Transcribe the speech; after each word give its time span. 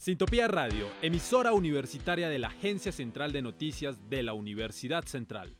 Sintopía 0.00 0.48
Radio, 0.48 0.88
emisora 1.02 1.52
universitaria 1.52 2.30
de 2.30 2.38
la 2.38 2.48
Agencia 2.48 2.90
Central 2.90 3.32
de 3.32 3.42
Noticias 3.42 4.08
de 4.08 4.22
la 4.22 4.32
Universidad 4.32 5.04
Central. 5.04 5.54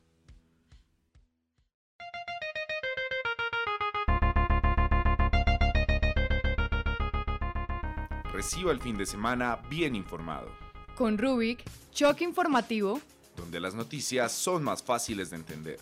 Reciba 8.33 8.73
el 8.73 8.81
fin 8.81 8.97
de 8.97 9.05
semana 9.05 9.57
bien 9.69 9.95
informado. 9.95 10.51
Con 10.95 11.19
Rubik, 11.19 11.63
choque 11.93 12.25
informativo, 12.25 12.99
donde 13.37 13.61
las 13.61 13.75
noticias 13.75 14.33
son 14.33 14.65
más 14.65 14.83
fáciles 14.83 15.29
de 15.29 15.37
entender. 15.37 15.79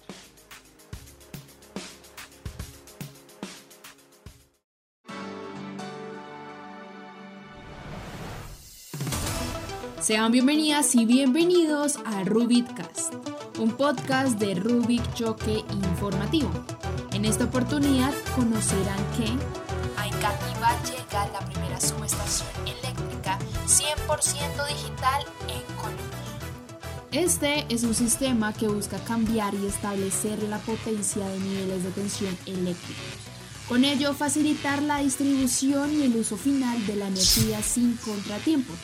Sean 10.09 10.33
bienvenidas 10.33 10.95
y 10.95 11.05
bienvenidos 11.05 11.98
a 12.07 12.25
Rubikcast, 12.25 13.12
un 13.59 13.73
podcast 13.73 14.39
de 14.39 14.55
Rubik 14.55 15.03
Choque 15.12 15.62
Informativo. 15.71 16.48
En 17.12 17.27
esta 17.27 17.45
oportunidad 17.45 18.15
conocerán 18.34 18.97
que 19.19 19.27
a 20.01 20.07
Engativá 20.07 20.83
llega 20.84 21.29
la 21.29 21.41
primera 21.41 21.79
subestación 21.79 22.48
eléctrica 22.65 23.39
100% 23.67 24.69
digital 24.69 25.25
en 25.47 25.77
Colombia. 25.77 26.07
Este 27.12 27.67
es 27.69 27.84
un 27.84 27.93
sistema 27.95 28.55
que 28.55 28.67
busca 28.67 28.97
cambiar 29.01 29.53
y 29.53 29.67
establecer 29.67 30.43
la 30.45 30.56
potencia 30.56 31.29
de 31.29 31.39
niveles 31.39 31.84
de 31.84 31.91
tensión 31.91 32.34
eléctrica. 32.47 33.03
Con 33.69 33.84
ello 33.84 34.15
facilitar 34.15 34.81
la 34.81 35.01
distribución 35.01 35.93
y 35.93 36.05
el 36.05 36.17
uso 36.17 36.39
final 36.39 36.87
de 36.87 36.97
la 36.97 37.09
energía 37.09 37.62
sin 37.62 37.98
contratiempos. 37.98 38.79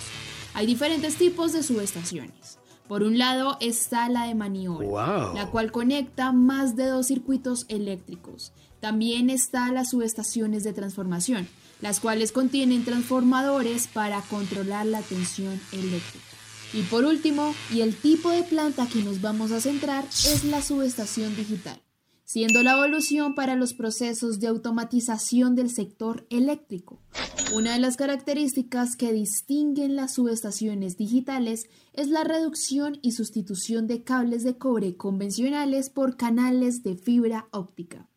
Hay 0.54 0.66
diferentes 0.66 1.16
tipos 1.16 1.52
de 1.52 1.64
subestaciones. 1.64 2.58
Por 2.86 3.02
un 3.02 3.18
lado 3.18 3.56
está 3.60 4.08
la 4.08 4.26
de 4.26 4.34
maniobra, 4.36 5.32
la 5.34 5.50
cual 5.50 5.72
conecta 5.72 6.32
más 6.32 6.76
de 6.76 6.86
dos 6.86 7.06
circuitos 7.06 7.66
eléctricos. 7.68 8.52
También 8.80 9.30
están 9.30 9.74
las 9.74 9.90
subestaciones 9.90 10.62
de 10.62 10.72
transformación, 10.72 11.48
las 11.80 11.98
cuales 11.98 12.30
contienen 12.30 12.84
transformadores 12.84 13.88
para 13.88 14.20
controlar 14.20 14.86
la 14.86 15.00
tensión 15.00 15.60
eléctrica. 15.72 16.24
Y 16.72 16.82
por 16.82 17.04
último, 17.04 17.54
y 17.72 17.80
el 17.80 17.96
tipo 17.96 18.30
de 18.30 18.42
planta 18.42 18.86
que 18.86 19.02
nos 19.02 19.20
vamos 19.20 19.50
a 19.50 19.60
centrar 19.60 20.04
es 20.04 20.44
la 20.44 20.60
subestación 20.60 21.34
digital, 21.34 21.80
siendo 22.24 22.62
la 22.62 22.72
evolución 22.74 23.34
para 23.34 23.56
los 23.56 23.74
procesos 23.74 24.38
de 24.38 24.48
automatización 24.48 25.56
del 25.56 25.70
sector 25.70 26.26
eléctrico. 26.30 27.00
Una 27.52 27.74
de 27.74 27.78
las 27.78 27.96
características 27.96 28.96
que 28.96 29.12
distinguen 29.12 29.94
las 29.96 30.14
subestaciones 30.14 30.96
digitales 30.96 31.68
es 31.92 32.08
la 32.08 32.24
reducción 32.24 32.98
y 33.02 33.12
sustitución 33.12 33.86
de 33.86 34.02
cables 34.02 34.42
de 34.42 34.58
cobre 34.58 34.96
convencionales 34.96 35.90
por 35.90 36.16
canales 36.16 36.82
de 36.82 36.96
fibra 36.96 37.48
óptica. 37.52 38.08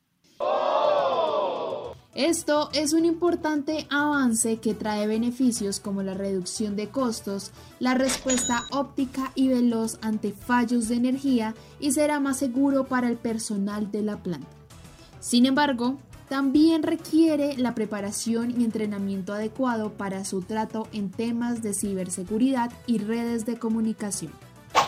Esto 2.15 2.71
es 2.73 2.93
un 2.93 3.05
importante 3.05 3.85
avance 3.91 4.57
que 4.57 4.73
trae 4.73 5.05
beneficios 5.05 5.79
como 5.79 6.01
la 6.01 6.15
reducción 6.15 6.75
de 6.75 6.89
costos, 6.89 7.51
la 7.79 7.93
respuesta 7.93 8.63
óptica 8.71 9.31
y 9.35 9.49
veloz 9.49 9.99
ante 10.01 10.31
fallos 10.31 10.87
de 10.87 10.95
energía 10.95 11.53
y 11.79 11.91
será 11.91 12.19
más 12.19 12.37
seguro 12.37 12.87
para 12.87 13.07
el 13.07 13.17
personal 13.17 13.91
de 13.91 14.01
la 14.01 14.23
planta. 14.23 14.47
Sin 15.19 15.45
embargo, 15.45 15.99
también 16.29 16.83
requiere 16.83 17.55
la 17.57 17.73
preparación 17.73 18.59
y 18.59 18.65
entrenamiento 18.65 19.33
adecuado 19.33 19.93
para 19.93 20.25
su 20.25 20.41
trato 20.41 20.87
en 20.91 21.09
temas 21.09 21.61
de 21.61 21.73
ciberseguridad 21.73 22.71
y 22.85 22.97
redes 22.99 23.45
de 23.45 23.57
comunicación. 23.57 24.33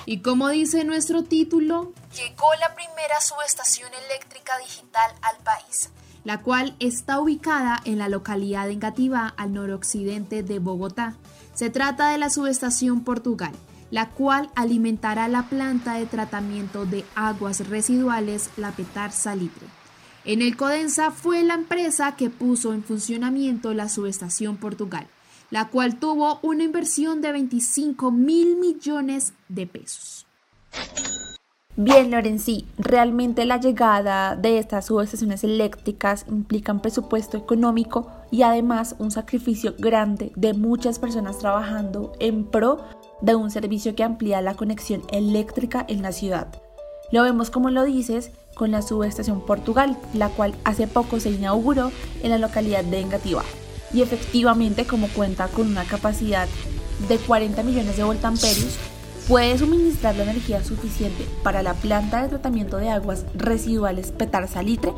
Y 0.06 0.22
como 0.22 0.50
dice 0.50 0.84
nuestro 0.84 1.24
título, 1.24 1.94
llegó 2.16 2.48
la 2.60 2.76
primera 2.76 3.22
subestación 3.22 3.90
eléctrica 4.08 4.58
digital 4.58 5.12
al 5.22 5.38
país, 5.44 5.92
la 6.24 6.42
cual 6.42 6.76
está 6.80 7.20
ubicada 7.20 7.80
en 7.86 7.98
la 7.98 8.10
localidad 8.10 8.66
de 8.66 8.74
Engativá, 8.74 9.34
al 9.38 9.54
noroccidente 9.54 10.44
de 10.44 10.60
Bogotá. 10.60 11.16
Se 11.54 11.70
trata 11.70 12.10
de 12.10 12.18
la 12.18 12.30
subestación 12.30 13.04
Portugal, 13.04 13.54
la 13.92 14.10
cual 14.10 14.50
alimentará 14.56 15.28
la 15.28 15.44
planta 15.48 15.94
de 15.94 16.06
tratamiento 16.06 16.86
de 16.86 17.06
aguas 17.16 17.68
residuales 17.70 18.50
La 18.58 18.72
Petar 18.72 19.12
Salitre 19.12 19.79
en 20.26 20.42
el 20.42 20.58
Codensa 20.58 21.12
fue 21.12 21.44
la 21.44 21.54
empresa 21.54 22.16
que 22.16 22.30
puso 22.30 22.74
en 22.74 22.84
funcionamiento 22.84 23.74
la 23.74 23.90
subestación 23.90 24.58
Portugal, 24.58 25.08
la 25.50 25.70
cual 25.70 26.00
tuvo 26.00 26.40
una 26.42 26.64
inversión 26.64 27.22
de 27.22 27.32
25 27.32 28.12
mil 28.12 28.58
millones 28.58 29.34
de 29.48 29.68
pesos. 29.68 30.26
Bien, 31.82 32.12
Lorenzi, 32.12 32.68
realmente 32.78 33.46
la 33.46 33.58
llegada 33.58 34.36
de 34.36 34.58
estas 34.58 34.88
subestaciones 34.88 35.46
eléctricas 35.46 36.26
implica 36.28 36.74
un 36.74 36.82
presupuesto 36.82 37.38
económico 37.38 38.12
y 38.32 38.42
además 38.42 38.98
un 39.00 39.12
sacrificio 39.12 39.76
grande 39.78 40.34
de 40.36 40.54
muchas 40.54 41.00
personas 41.00 41.38
trabajando 41.38 42.12
en 42.20 42.44
pro 42.44 42.84
de 43.22 43.36
un 43.36 43.50
servicio 43.50 43.96
que 43.96 44.04
amplía 44.04 44.42
la 44.42 44.56
conexión 44.56 45.04
eléctrica 45.10 45.86
en 45.88 46.02
la 46.02 46.12
ciudad. 46.12 46.50
Lo 47.12 47.24
vemos 47.24 47.50
como 47.50 47.70
lo 47.70 47.86
dices 47.86 48.32
con 48.60 48.72
la 48.72 48.82
subestación 48.82 49.40
Portugal, 49.40 49.98
la 50.14 50.28
cual 50.28 50.54
hace 50.66 50.86
poco 50.86 51.22
se 51.22 51.30
inauguró 51.30 51.94
en 52.22 52.30
la 52.30 52.38
localidad 52.38 52.84
de 52.84 53.00
Engativá. 53.00 53.44
Y 53.94 54.02
efectivamente, 54.02 54.86
como 54.86 55.08
cuenta 55.08 55.48
con 55.48 55.68
una 55.68 55.86
capacidad 55.86 56.46
de 57.08 57.18
40 57.20 57.64
millones 57.64 57.96
de 57.96 58.04
voltamperios, 58.04 58.78
puede 59.30 59.58
suministrar 59.58 60.18
la 60.18 60.24
energía 60.24 60.62
suficiente 60.62 61.26
para 61.42 61.64
la 61.64 61.74
planta 61.74 62.22
de 62.22 62.28
tratamiento 62.28 62.76
de 62.76 62.90
aguas 62.90 63.26
residuales 63.34 64.12
Petar 64.12 64.50
Salitre 64.50 64.92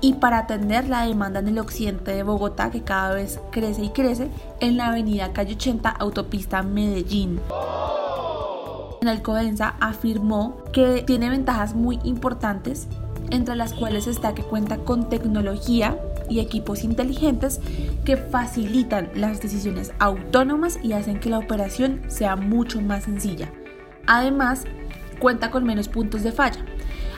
y 0.00 0.12
para 0.14 0.38
atender 0.38 0.88
la 0.88 1.04
demanda 1.04 1.40
en 1.40 1.48
el 1.48 1.58
occidente 1.58 2.12
de 2.12 2.22
Bogotá 2.22 2.70
que 2.70 2.82
cada 2.82 3.14
vez 3.14 3.40
crece 3.50 3.82
y 3.82 3.90
crece 3.90 4.28
en 4.60 4.76
la 4.76 4.90
avenida 4.90 5.32
Calle 5.32 5.54
80 5.54 5.90
Autopista 5.90 6.62
Medellín. 6.62 7.40
En 9.00 9.08
Alcobenza 9.08 9.74
afirmó 9.80 10.56
que 10.72 11.02
tiene 11.02 11.30
ventajas 11.30 11.74
muy 11.74 11.98
importantes 12.04 12.88
entre 13.30 13.56
las 13.56 13.72
cuales 13.72 14.06
está 14.06 14.34
que 14.34 14.42
cuenta 14.42 14.78
con 14.78 15.08
tecnología 15.08 15.98
y 16.28 16.40
equipos 16.40 16.84
inteligentes 16.84 17.60
que 18.04 18.16
facilitan 18.16 19.10
las 19.14 19.40
decisiones 19.40 19.92
autónomas 19.98 20.78
y 20.82 20.92
hacen 20.92 21.20
que 21.20 21.30
la 21.30 21.38
operación 21.38 22.02
sea 22.08 22.36
mucho 22.36 22.80
más 22.80 23.04
sencilla. 23.04 23.50
Además, 24.06 24.64
cuenta 25.18 25.50
con 25.50 25.64
menos 25.64 25.88
puntos 25.88 26.22
de 26.22 26.32
falla. 26.32 26.64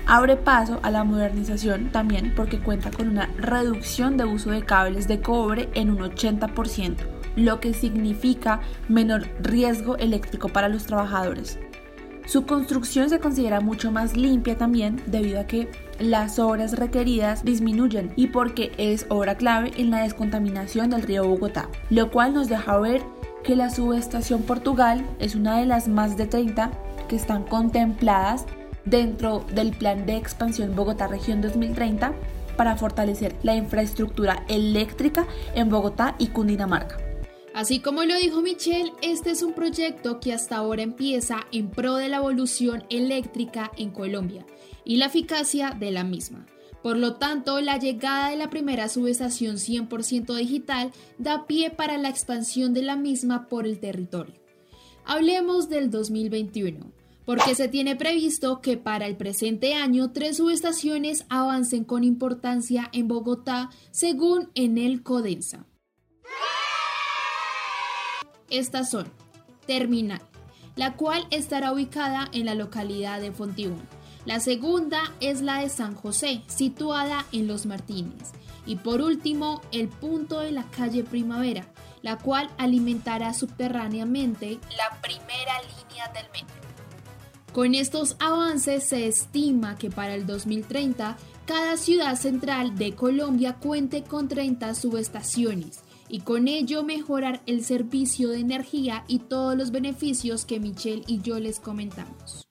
Abre 0.06 0.36
paso 0.36 0.80
a 0.82 0.90
la 0.90 1.04
modernización 1.04 1.90
también 1.92 2.32
porque 2.34 2.58
cuenta 2.58 2.90
con 2.90 3.08
una 3.08 3.26
reducción 3.36 4.16
de 4.16 4.24
uso 4.24 4.50
de 4.50 4.62
cables 4.62 5.06
de 5.06 5.20
cobre 5.20 5.68
en 5.74 5.90
un 5.90 5.98
80%, 5.98 6.96
lo 7.36 7.60
que 7.60 7.74
significa 7.74 8.60
menor 8.88 9.28
riesgo 9.40 9.96
eléctrico 9.98 10.48
para 10.48 10.68
los 10.68 10.84
trabajadores. 10.84 11.58
Su 12.26 12.46
construcción 12.46 13.08
se 13.08 13.18
considera 13.18 13.60
mucho 13.60 13.92
más 13.92 14.16
limpia 14.16 14.56
también 14.56 15.02
debido 15.06 15.40
a 15.40 15.44
que 15.44 15.68
las 16.00 16.38
obras 16.38 16.78
requeridas 16.78 17.44
disminuyen 17.44 18.12
y 18.16 18.28
porque 18.28 18.72
es 18.78 19.06
obra 19.08 19.36
clave 19.36 19.72
en 19.76 19.90
la 19.90 20.02
descontaminación 20.02 20.90
del 20.90 21.02
río 21.02 21.28
Bogotá, 21.28 21.68
lo 21.90 22.10
cual 22.10 22.34
nos 22.34 22.48
deja 22.48 22.78
ver 22.78 23.02
que 23.44 23.54
la 23.54 23.70
subestación 23.70 24.42
Portugal 24.42 25.06
es 25.18 25.34
una 25.34 25.58
de 25.58 25.66
las 25.66 25.88
más 25.88 26.16
de 26.16 26.26
30 26.26 26.70
que 27.08 27.16
están 27.16 27.44
contempladas 27.44 28.46
dentro 28.84 29.44
del 29.54 29.72
plan 29.72 30.06
de 30.06 30.16
expansión 30.16 30.74
Bogotá 30.74 31.06
Región 31.06 31.40
2030 31.40 32.12
para 32.56 32.76
fortalecer 32.76 33.36
la 33.42 33.54
infraestructura 33.54 34.44
eléctrica 34.48 35.26
en 35.54 35.68
Bogotá 35.68 36.14
y 36.18 36.28
Cundinamarca. 36.28 37.09
Así 37.52 37.80
como 37.80 38.04
lo 38.04 38.16
dijo 38.16 38.42
Michelle, 38.42 38.92
este 39.02 39.32
es 39.32 39.42
un 39.42 39.54
proyecto 39.54 40.20
que 40.20 40.32
hasta 40.32 40.56
ahora 40.56 40.82
empieza 40.82 41.46
en 41.50 41.68
pro 41.70 41.96
de 41.96 42.08
la 42.08 42.18
evolución 42.18 42.84
eléctrica 42.90 43.72
en 43.76 43.90
Colombia 43.90 44.46
y 44.84 44.96
la 44.96 45.06
eficacia 45.06 45.70
de 45.78 45.90
la 45.90 46.04
misma. 46.04 46.46
Por 46.82 46.96
lo 46.96 47.16
tanto, 47.16 47.60
la 47.60 47.76
llegada 47.76 48.30
de 48.30 48.36
la 48.36 48.50
primera 48.50 48.88
subestación 48.88 49.56
100% 49.56 50.34
digital 50.36 50.92
da 51.18 51.46
pie 51.46 51.70
para 51.70 51.98
la 51.98 52.08
expansión 52.08 52.72
de 52.72 52.82
la 52.82 52.96
misma 52.96 53.48
por 53.48 53.66
el 53.66 53.80
territorio. 53.80 54.34
Hablemos 55.04 55.68
del 55.68 55.90
2021, 55.90 56.92
porque 57.26 57.54
se 57.54 57.68
tiene 57.68 57.96
previsto 57.96 58.60
que 58.62 58.76
para 58.76 59.06
el 59.06 59.16
presente 59.16 59.74
año 59.74 60.12
tres 60.12 60.38
subestaciones 60.38 61.26
avancen 61.28 61.84
con 61.84 62.04
importancia 62.04 62.88
en 62.92 63.08
Bogotá, 63.08 63.70
según 63.90 64.50
Enel 64.54 65.02
Codensa. 65.02 65.66
Estas 68.50 68.90
son 68.90 69.10
Terminal, 69.66 70.20
la 70.74 70.94
cual 70.94 71.26
estará 71.30 71.72
ubicada 71.72 72.28
en 72.32 72.46
la 72.46 72.54
localidad 72.54 73.20
de 73.20 73.30
Fontibón. 73.32 73.80
La 74.26 74.40
segunda 74.40 75.00
es 75.20 75.40
la 75.40 75.60
de 75.60 75.68
San 75.68 75.94
José, 75.94 76.42
situada 76.46 77.24
en 77.32 77.46
Los 77.46 77.64
Martínez. 77.66 78.32
Y 78.66 78.76
por 78.76 79.00
último, 79.00 79.62
el 79.72 79.88
punto 79.88 80.40
de 80.40 80.52
la 80.52 80.64
calle 80.64 81.04
Primavera, 81.04 81.66
la 82.02 82.18
cual 82.18 82.50
alimentará 82.58 83.32
subterráneamente 83.32 84.58
la 84.76 85.00
primera 85.00 85.60
línea 85.62 86.08
del 86.12 86.24
metro. 86.32 86.60
Con 87.52 87.74
estos 87.74 88.16
avances 88.20 88.84
se 88.84 89.06
estima 89.06 89.76
que 89.76 89.90
para 89.90 90.14
el 90.14 90.26
2030 90.26 91.16
cada 91.46 91.76
ciudad 91.76 92.16
central 92.16 92.76
de 92.76 92.94
Colombia 92.94 93.54
cuente 93.54 94.04
con 94.04 94.28
30 94.28 94.74
subestaciones 94.74 95.80
y 96.10 96.20
con 96.20 96.48
ello 96.48 96.82
mejorar 96.82 97.40
el 97.46 97.64
servicio 97.64 98.30
de 98.30 98.40
energía 98.40 99.04
y 99.06 99.20
todos 99.20 99.56
los 99.56 99.70
beneficios 99.70 100.44
que 100.44 100.60
Michelle 100.60 101.04
y 101.06 101.20
yo 101.20 101.38
les 101.38 101.60
comentamos. 101.60 102.46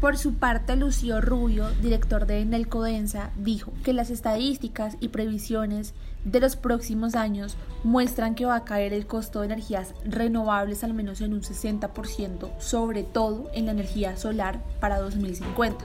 Por 0.00 0.16
su 0.16 0.34
parte, 0.34 0.76
Lucio 0.76 1.20
Rubio, 1.20 1.68
director 1.82 2.24
de 2.26 2.40
Enelcodensa, 2.40 3.32
dijo 3.36 3.72
que 3.82 3.92
las 3.92 4.10
estadísticas 4.10 4.96
y 5.00 5.08
previsiones 5.08 5.92
de 6.24 6.38
los 6.38 6.54
próximos 6.54 7.16
años 7.16 7.56
muestran 7.82 8.36
que 8.36 8.44
va 8.44 8.54
a 8.54 8.64
caer 8.64 8.92
el 8.92 9.08
costo 9.08 9.40
de 9.40 9.46
energías 9.46 9.94
renovables 10.04 10.84
al 10.84 10.94
menos 10.94 11.20
en 11.20 11.32
un 11.32 11.42
60%, 11.42 12.60
sobre 12.60 13.02
todo 13.02 13.50
en 13.54 13.66
la 13.66 13.72
energía 13.72 14.16
solar 14.16 14.62
para 14.78 15.00
2050. 15.00 15.84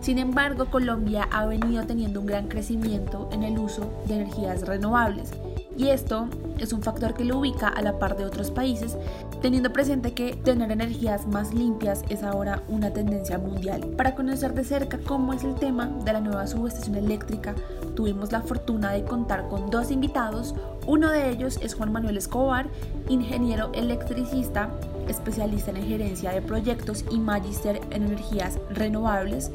Sin 0.00 0.18
embargo, 0.18 0.70
Colombia 0.70 1.28
ha 1.30 1.44
venido 1.44 1.84
teniendo 1.84 2.20
un 2.20 2.26
gran 2.26 2.48
crecimiento 2.48 3.28
en 3.30 3.42
el 3.42 3.58
uso 3.58 3.92
de 4.06 4.14
energías 4.14 4.62
renovables 4.62 5.34
y 5.80 5.88
esto 5.88 6.28
es 6.58 6.74
un 6.74 6.82
factor 6.82 7.14
que 7.14 7.24
lo 7.24 7.38
ubica 7.38 7.68
a 7.68 7.80
la 7.80 7.98
par 7.98 8.14
de 8.14 8.26
otros 8.26 8.50
países, 8.50 8.98
teniendo 9.40 9.72
presente 9.72 10.12
que 10.12 10.36
tener 10.36 10.70
energías 10.70 11.26
más 11.26 11.54
limpias 11.54 12.04
es 12.10 12.22
ahora 12.22 12.62
una 12.68 12.92
tendencia 12.92 13.38
mundial. 13.38 13.86
Para 13.96 14.14
conocer 14.14 14.52
de 14.52 14.64
cerca 14.64 14.98
cómo 14.98 15.32
es 15.32 15.42
el 15.42 15.54
tema 15.54 15.86
de 15.86 16.12
la 16.12 16.20
nueva 16.20 16.46
subestación 16.46 16.96
eléctrica, 16.96 17.54
tuvimos 17.96 18.30
la 18.30 18.42
fortuna 18.42 18.92
de 18.92 19.04
contar 19.04 19.48
con 19.48 19.70
dos 19.70 19.90
invitados. 19.90 20.54
Uno 20.86 21.10
de 21.10 21.30
ellos 21.30 21.58
es 21.62 21.74
Juan 21.74 21.92
Manuel 21.92 22.18
Escobar, 22.18 22.68
ingeniero 23.08 23.70
electricista, 23.72 24.68
especialista 25.08 25.70
en 25.70 25.86
gerencia 25.86 26.32
de 26.32 26.42
proyectos 26.42 27.06
y 27.10 27.18
magíster 27.18 27.80
en 27.90 28.02
energías 28.02 28.58
renovables 28.68 29.50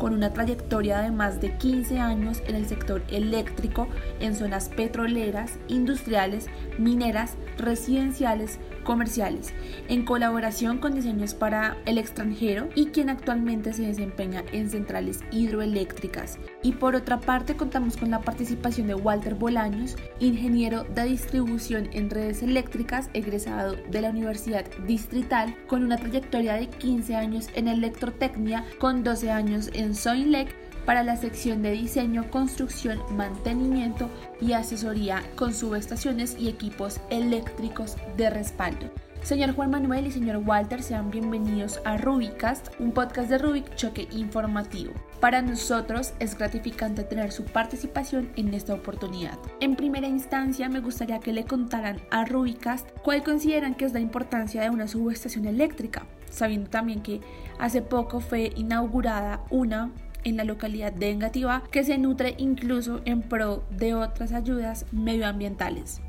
con 0.00 0.14
una 0.14 0.32
trayectoria 0.32 1.02
de 1.02 1.10
más 1.10 1.42
de 1.42 1.56
15 1.58 2.00
años 2.00 2.42
en 2.46 2.56
el 2.56 2.66
sector 2.66 3.02
eléctrico 3.10 3.86
en 4.18 4.34
zonas 4.34 4.70
petroleras, 4.70 5.58
industriales, 5.68 6.46
mineras, 6.78 7.34
residenciales, 7.58 8.58
comerciales, 8.84 9.52
en 9.88 10.04
colaboración 10.04 10.78
con 10.78 10.94
diseños 10.94 11.34
para 11.34 11.76
el 11.86 11.98
extranjero 11.98 12.68
y 12.74 12.86
quien 12.86 13.10
actualmente 13.10 13.72
se 13.72 13.82
desempeña 13.82 14.44
en 14.52 14.70
centrales 14.70 15.20
hidroeléctricas. 15.30 16.38
Y 16.62 16.72
por 16.72 16.94
otra 16.94 17.20
parte 17.20 17.56
contamos 17.56 17.96
con 17.96 18.10
la 18.10 18.20
participación 18.20 18.86
de 18.86 18.94
Walter 18.94 19.34
Bolaños, 19.34 19.96
ingeniero 20.18 20.84
de 20.84 21.04
distribución 21.04 21.88
en 21.92 22.10
redes 22.10 22.42
eléctricas, 22.42 23.10
egresado 23.14 23.76
de 23.90 24.00
la 24.00 24.10
Universidad 24.10 24.64
Distrital, 24.86 25.56
con 25.66 25.84
una 25.84 25.96
trayectoria 25.96 26.54
de 26.54 26.68
15 26.68 27.16
años 27.16 27.48
en 27.54 27.68
electrotecnia, 27.68 28.64
con 28.78 29.02
12 29.02 29.30
años 29.30 29.70
en 29.72 29.94
Soinlec 29.94 30.59
para 30.84 31.02
la 31.02 31.16
sección 31.16 31.62
de 31.62 31.72
diseño, 31.72 32.30
construcción, 32.30 33.00
mantenimiento 33.16 34.08
y 34.40 34.52
asesoría 34.52 35.22
con 35.36 35.54
subestaciones 35.54 36.36
y 36.38 36.48
equipos 36.48 37.00
eléctricos 37.10 37.96
de 38.16 38.30
respaldo. 38.30 38.90
Señor 39.22 39.54
Juan 39.54 39.70
Manuel 39.70 40.06
y 40.06 40.10
señor 40.10 40.38
Walter, 40.38 40.82
sean 40.82 41.10
bienvenidos 41.10 41.80
a 41.84 41.98
Rubicast, 41.98 42.68
un 42.78 42.92
podcast 42.92 43.28
de 43.28 43.36
Rubik 43.36 43.74
Choque 43.76 44.08
Informativo. 44.12 44.94
Para 45.20 45.42
nosotros 45.42 46.14
es 46.20 46.36
gratificante 46.36 47.04
tener 47.04 47.30
su 47.30 47.44
participación 47.44 48.30
en 48.36 48.54
esta 48.54 48.72
oportunidad. 48.72 49.38
En 49.60 49.76
primera 49.76 50.08
instancia, 50.08 50.70
me 50.70 50.80
gustaría 50.80 51.20
que 51.20 51.34
le 51.34 51.44
contaran 51.44 52.00
a 52.10 52.24
Rubicast 52.24 52.88
cuál 53.02 53.22
consideran 53.22 53.74
que 53.74 53.84
es 53.84 53.92
la 53.92 54.00
importancia 54.00 54.62
de 54.62 54.70
una 54.70 54.88
subestación 54.88 55.44
eléctrica, 55.44 56.06
sabiendo 56.30 56.70
también 56.70 57.02
que 57.02 57.20
hace 57.58 57.82
poco 57.82 58.20
fue 58.20 58.52
inaugurada 58.56 59.44
una 59.50 59.90
en 60.24 60.36
la 60.36 60.44
localidad 60.44 60.92
de 60.92 61.10
Engativá 61.10 61.62
que 61.70 61.84
se 61.84 61.98
nutre 61.98 62.34
incluso 62.38 63.00
en 63.04 63.22
pro 63.22 63.64
de 63.70 63.94
otras 63.94 64.32
ayudas 64.32 64.86
medioambientales. 64.92 66.00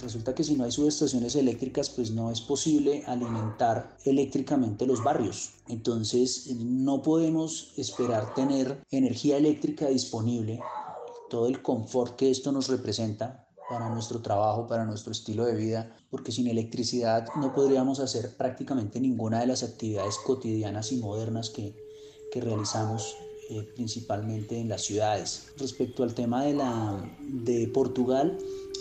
Resulta 0.00 0.34
que 0.34 0.44
si 0.44 0.54
no 0.54 0.64
hay 0.64 0.70
subestaciones 0.70 1.34
eléctricas, 1.34 1.90
pues 1.90 2.12
no 2.12 2.30
es 2.30 2.40
posible 2.40 3.02
alimentar 3.06 3.96
eléctricamente 4.04 4.86
los 4.86 5.02
barrios. 5.02 5.54
Entonces, 5.68 6.54
no 6.56 7.02
podemos 7.02 7.72
esperar 7.76 8.34
tener 8.34 8.80
energía 8.90 9.36
eléctrica 9.36 9.88
disponible, 9.88 10.60
todo 11.28 11.48
el 11.48 11.62
confort 11.62 12.16
que 12.16 12.30
esto 12.30 12.52
nos 12.52 12.68
representa 12.68 13.48
para 13.68 13.88
nuestro 13.88 14.20
trabajo, 14.20 14.66
para 14.66 14.84
nuestro 14.84 15.12
estilo 15.12 15.46
de 15.46 15.56
vida, 15.56 15.96
porque 16.10 16.30
sin 16.30 16.46
electricidad 16.46 17.26
no 17.36 17.54
podríamos 17.54 18.00
hacer 18.00 18.36
prácticamente 18.36 19.00
ninguna 19.00 19.40
de 19.40 19.46
las 19.46 19.62
actividades 19.62 20.18
cotidianas 20.18 20.92
y 20.92 20.98
modernas 20.98 21.50
que, 21.50 21.74
que 22.30 22.40
realizamos 22.40 23.16
eh, 23.54 23.68
principalmente 23.74 24.58
en 24.58 24.68
las 24.68 24.82
ciudades. 24.82 25.48
Respecto 25.58 26.02
al 26.02 26.14
tema 26.14 26.44
de, 26.44 26.54
la, 26.54 27.16
de 27.20 27.68
Portugal, 27.68 28.38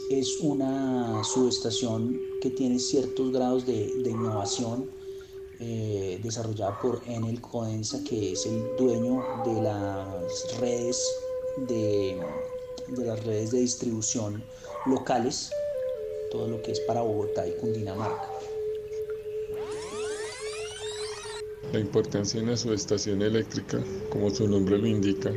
es 0.09 0.37
una 0.39 1.21
subestación 1.25 2.17
que 2.41 2.51
tiene 2.51 2.79
ciertos 2.79 3.33
grados 3.33 3.65
de, 3.65 3.91
innovación 4.05 4.89
eh, 5.59 6.21
desarrollada 6.23 6.79
por 6.79 7.01
Enel 7.05 7.41
Codensa, 7.41 8.01
que 8.05 8.31
es 8.31 8.45
el 8.45 8.63
dueño 8.77 9.21
de 9.45 9.61
las 9.61 10.59
redes 10.61 11.05
de, 11.67 12.17
de 12.87 13.05
las 13.05 13.23
redes 13.25 13.51
de 13.51 13.59
distribución 13.59 14.41
locales, 14.85 15.51
todo 16.31 16.47
lo 16.47 16.61
que 16.61 16.71
es 16.71 16.79
para 16.81 17.01
Bogotá 17.01 17.45
y 17.45 17.51
Cundinamarca. 17.57 18.29
La 21.73 21.79
importancia 21.79 22.37
de 22.37 22.47
una 22.47 22.57
subestación 22.57 23.21
eléctrica, 23.21 23.81
como 24.09 24.29
su 24.29 24.45
nombre 24.45 24.77
lo 24.77 24.87
indica, 24.87 25.31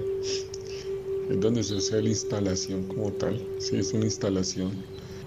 es 1.30 1.40
donde 1.40 1.62
se 1.62 1.76
hace 1.76 2.02
la 2.02 2.08
instalación 2.08 2.88
como 2.88 3.12
tal, 3.12 3.40
sí, 3.58 3.76
es 3.76 3.92
una 3.92 4.06
instalación 4.06 4.72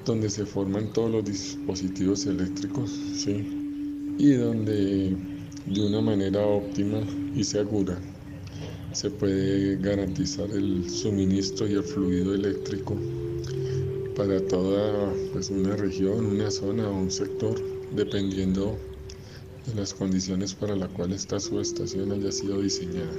donde 0.05 0.29
se 0.29 0.45
forman 0.45 0.91
todos 0.91 1.09
los 1.09 1.23
dispositivos 1.23 2.25
eléctricos, 2.25 2.91
sí, 3.13 3.41
y 4.17 4.31
donde 4.33 5.15
de 5.65 5.85
una 5.85 6.01
manera 6.01 6.45
óptima 6.45 6.99
y 7.33 7.43
segura 7.43 7.97
se 8.91 9.09
puede 9.09 9.77
garantizar 9.77 10.49
el 10.51 10.89
suministro 10.89 11.67
y 11.67 11.73
el 11.73 11.83
fluido 11.83 12.33
eléctrico 12.33 12.97
para 14.15 14.45
toda 14.47 15.13
pues, 15.31 15.51
una 15.51 15.75
región, 15.77 16.25
una 16.25 16.51
zona 16.51 16.89
o 16.89 16.97
un 16.97 17.11
sector, 17.11 17.55
dependiendo 17.95 18.77
las 19.75 19.93
condiciones 19.93 20.53
para 20.53 20.75
la 20.75 20.87
cual 20.87 21.13
esta 21.13 21.39
subestación 21.39 22.11
haya 22.11 22.31
sido 22.31 22.61
diseñada. 22.61 23.11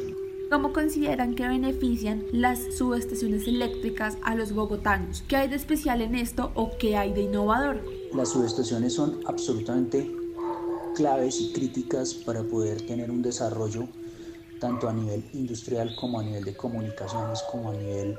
¿Cómo 0.50 0.72
consideran 0.72 1.34
que 1.34 1.46
benefician 1.46 2.24
las 2.32 2.58
subestaciones 2.76 3.46
eléctricas 3.46 4.16
a 4.22 4.34
los 4.34 4.52
bogotanos? 4.52 5.22
¿Qué 5.28 5.36
hay 5.36 5.48
de 5.48 5.56
especial 5.56 6.00
en 6.00 6.14
esto 6.14 6.52
o 6.54 6.70
qué 6.78 6.96
hay 6.96 7.12
de 7.12 7.22
innovador? 7.22 7.82
Las 8.14 8.30
subestaciones 8.30 8.94
son 8.94 9.20
absolutamente 9.26 10.10
claves 10.96 11.40
y 11.40 11.52
críticas 11.52 12.14
para 12.14 12.42
poder 12.42 12.80
tener 12.82 13.10
un 13.10 13.20
desarrollo 13.20 13.86
tanto 14.58 14.88
a 14.88 14.92
nivel 14.92 15.22
industrial 15.34 15.94
como 15.96 16.18
a 16.18 16.22
nivel 16.22 16.44
de 16.44 16.56
comunicaciones 16.56 17.42
como 17.50 17.70
a 17.70 17.74
nivel 17.74 18.18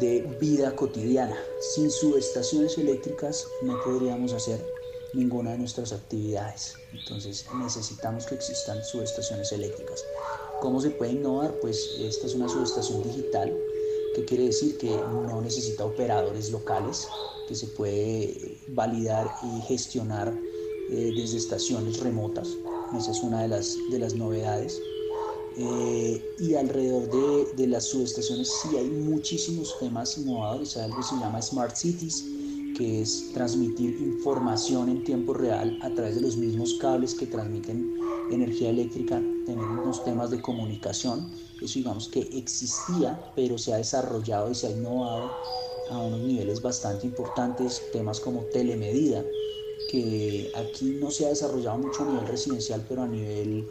de 0.00 0.22
vida 0.40 0.74
cotidiana. 0.74 1.36
Sin 1.74 1.90
subestaciones 1.90 2.76
eléctricas 2.78 3.46
no 3.62 3.80
podríamos 3.82 4.32
hacer 4.32 4.60
ninguna 5.14 5.52
de 5.52 5.58
nuestras 5.58 5.92
actividades. 5.92 6.74
Entonces 6.92 7.46
necesitamos 7.62 8.26
que 8.26 8.34
existan 8.34 8.82
subestaciones 8.84 9.52
eléctricas. 9.52 10.04
¿Cómo 10.60 10.80
se 10.80 10.90
puede 10.90 11.12
innovar? 11.12 11.54
Pues 11.60 11.96
esta 11.98 12.26
es 12.26 12.34
una 12.34 12.48
subestación 12.48 13.02
digital, 13.02 13.56
que 14.14 14.24
quiere 14.24 14.46
decir 14.46 14.76
que 14.78 14.90
no 14.90 15.40
necesita 15.40 15.84
operadores 15.84 16.50
locales, 16.50 17.08
que 17.48 17.54
se 17.54 17.66
puede 17.68 18.58
validar 18.68 19.30
y 19.42 19.62
gestionar 19.62 20.36
eh, 20.90 21.12
desde 21.16 21.38
estaciones 21.38 22.00
remotas. 22.00 22.48
Esa 22.96 23.12
es 23.12 23.22
una 23.22 23.42
de 23.42 23.48
las, 23.48 23.76
de 23.90 23.98
las 23.98 24.14
novedades. 24.14 24.80
Eh, 25.56 26.34
y 26.38 26.54
alrededor 26.54 27.10
de, 27.10 27.52
de, 27.54 27.66
las 27.66 27.84
subestaciones 27.84 28.50
sí 28.62 28.76
hay 28.76 28.88
muchísimos 28.88 29.76
temas 29.78 30.16
innovadores. 30.18 30.76
Hay 30.76 30.84
algo 30.84 30.96
que 30.98 31.02
se 31.02 31.16
llama 31.16 31.42
Smart 31.42 31.76
Cities, 31.76 32.24
que 32.76 33.02
es 33.02 33.32
transmitir 33.32 34.00
información 34.00 34.88
en 34.88 35.04
tiempo 35.04 35.34
real 35.34 35.78
a 35.82 35.90
través 35.90 36.14
de 36.16 36.20
los 36.22 36.36
mismos 36.36 36.74
cables 36.74 37.14
que 37.14 37.26
transmiten 37.26 37.98
energía 38.30 38.70
eléctrica, 38.70 39.22
tener 39.46 39.64
unos 39.64 40.04
temas 40.04 40.30
de 40.30 40.40
comunicación, 40.40 41.30
eso 41.60 41.78
digamos 41.78 42.08
que 42.08 42.20
existía, 42.32 43.20
pero 43.34 43.58
se 43.58 43.72
ha 43.72 43.76
desarrollado 43.76 44.50
y 44.50 44.54
se 44.54 44.68
ha 44.68 44.70
innovado 44.70 45.30
a 45.90 45.98
unos 45.98 46.20
niveles 46.20 46.62
bastante 46.62 47.06
importantes, 47.06 47.82
temas 47.92 48.20
como 48.20 48.42
telemedida, 48.44 49.24
que 49.90 50.52
aquí 50.54 50.98
no 51.00 51.10
se 51.10 51.26
ha 51.26 51.30
desarrollado 51.30 51.78
mucho 51.78 52.02
a 52.04 52.06
nivel 52.06 52.26
residencial, 52.28 52.84
pero 52.88 53.02
a 53.02 53.08
nivel 53.08 53.66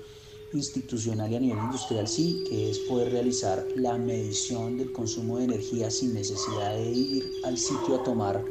institucional 0.54 1.32
y 1.32 1.36
a 1.36 1.40
nivel 1.40 1.60
industrial 1.60 2.08
sí, 2.08 2.44
que 2.50 2.72
es 2.72 2.80
poder 2.80 3.12
realizar 3.12 3.66
la 3.76 3.98
medición 3.98 4.78
del 4.78 4.92
consumo 4.92 5.38
de 5.38 5.46
energía 5.46 5.92
sin 5.92 6.14
necesidad 6.14 6.76
de 6.76 6.92
ir 6.92 7.32
al 7.44 7.58
sitio 7.58 7.96
a 7.96 8.04
tomar 8.04 8.44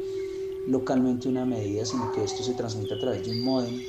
localmente 0.69 1.27
una 1.27 1.45
medida, 1.45 1.85
sino 1.85 2.11
que 2.11 2.23
esto 2.23 2.43
se 2.43 2.53
transmite 2.53 2.93
a 2.93 2.99
través 2.99 3.25
de 3.25 3.31
un 3.31 3.43
modem 3.43 3.81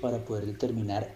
para 0.00 0.24
poder 0.24 0.46
determinar 0.46 1.14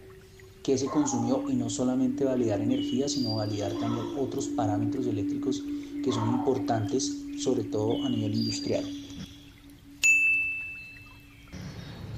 qué 0.62 0.76
se 0.76 0.86
consumió 0.86 1.42
y 1.48 1.54
no 1.54 1.70
solamente 1.70 2.24
validar 2.24 2.60
energía, 2.60 3.08
sino 3.08 3.36
validar 3.36 3.72
también 3.74 4.06
otros 4.18 4.48
parámetros 4.48 5.06
eléctricos 5.06 5.62
que 6.04 6.12
son 6.12 6.28
importantes, 6.28 7.10
sobre 7.38 7.64
todo 7.64 8.04
a 8.04 8.08
nivel 8.10 8.34
industrial. 8.34 8.84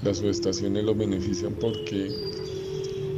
Las 0.03 0.17
subestaciones 0.17 0.83
lo 0.83 0.95
benefician 0.95 1.53
porque 1.53 2.09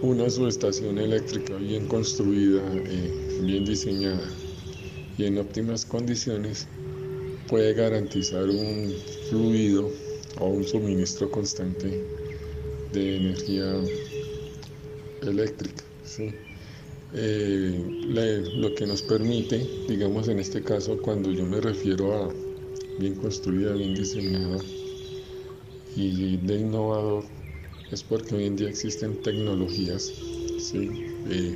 una 0.01 0.29
subestación 0.29 0.97
eléctrica 0.97 1.55
bien 1.55 1.87
construida, 1.87 2.61
eh, 2.75 3.39
bien 3.41 3.65
diseñada 3.65 4.29
y 5.17 5.23
en 5.23 5.37
óptimas 5.37 5.85
condiciones 5.85 6.67
puede 7.53 7.75
garantizar 7.75 8.49
un 8.49 8.91
fluido 9.29 9.91
o 10.39 10.47
un 10.47 10.63
suministro 10.63 11.29
constante 11.29 12.03
de 12.91 13.17
energía 13.17 13.75
eléctrica. 15.21 15.83
Eh, 17.13 17.79
lo 18.55 18.73
que 18.73 18.87
nos 18.87 19.03
permite, 19.03 19.69
digamos 19.87 20.29
en 20.29 20.39
este 20.39 20.63
caso, 20.63 20.99
cuando 20.99 21.31
yo 21.31 21.45
me 21.45 21.61
refiero 21.61 22.23
a 22.23 22.33
bien 22.97 23.13
construida, 23.13 23.73
bien 23.73 23.93
diseñada 23.93 24.57
y 25.95 26.37
de 26.37 26.55
innovador, 26.55 27.23
es 27.91 28.01
porque 28.01 28.33
hoy 28.33 28.45
en 28.45 28.55
día 28.55 28.69
existen 28.69 29.21
tecnologías, 29.21 30.11
eh, 30.73 31.55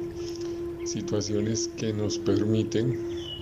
situaciones 0.88 1.70
que 1.77 1.94
nos 1.94 2.17
permiten 2.17 2.98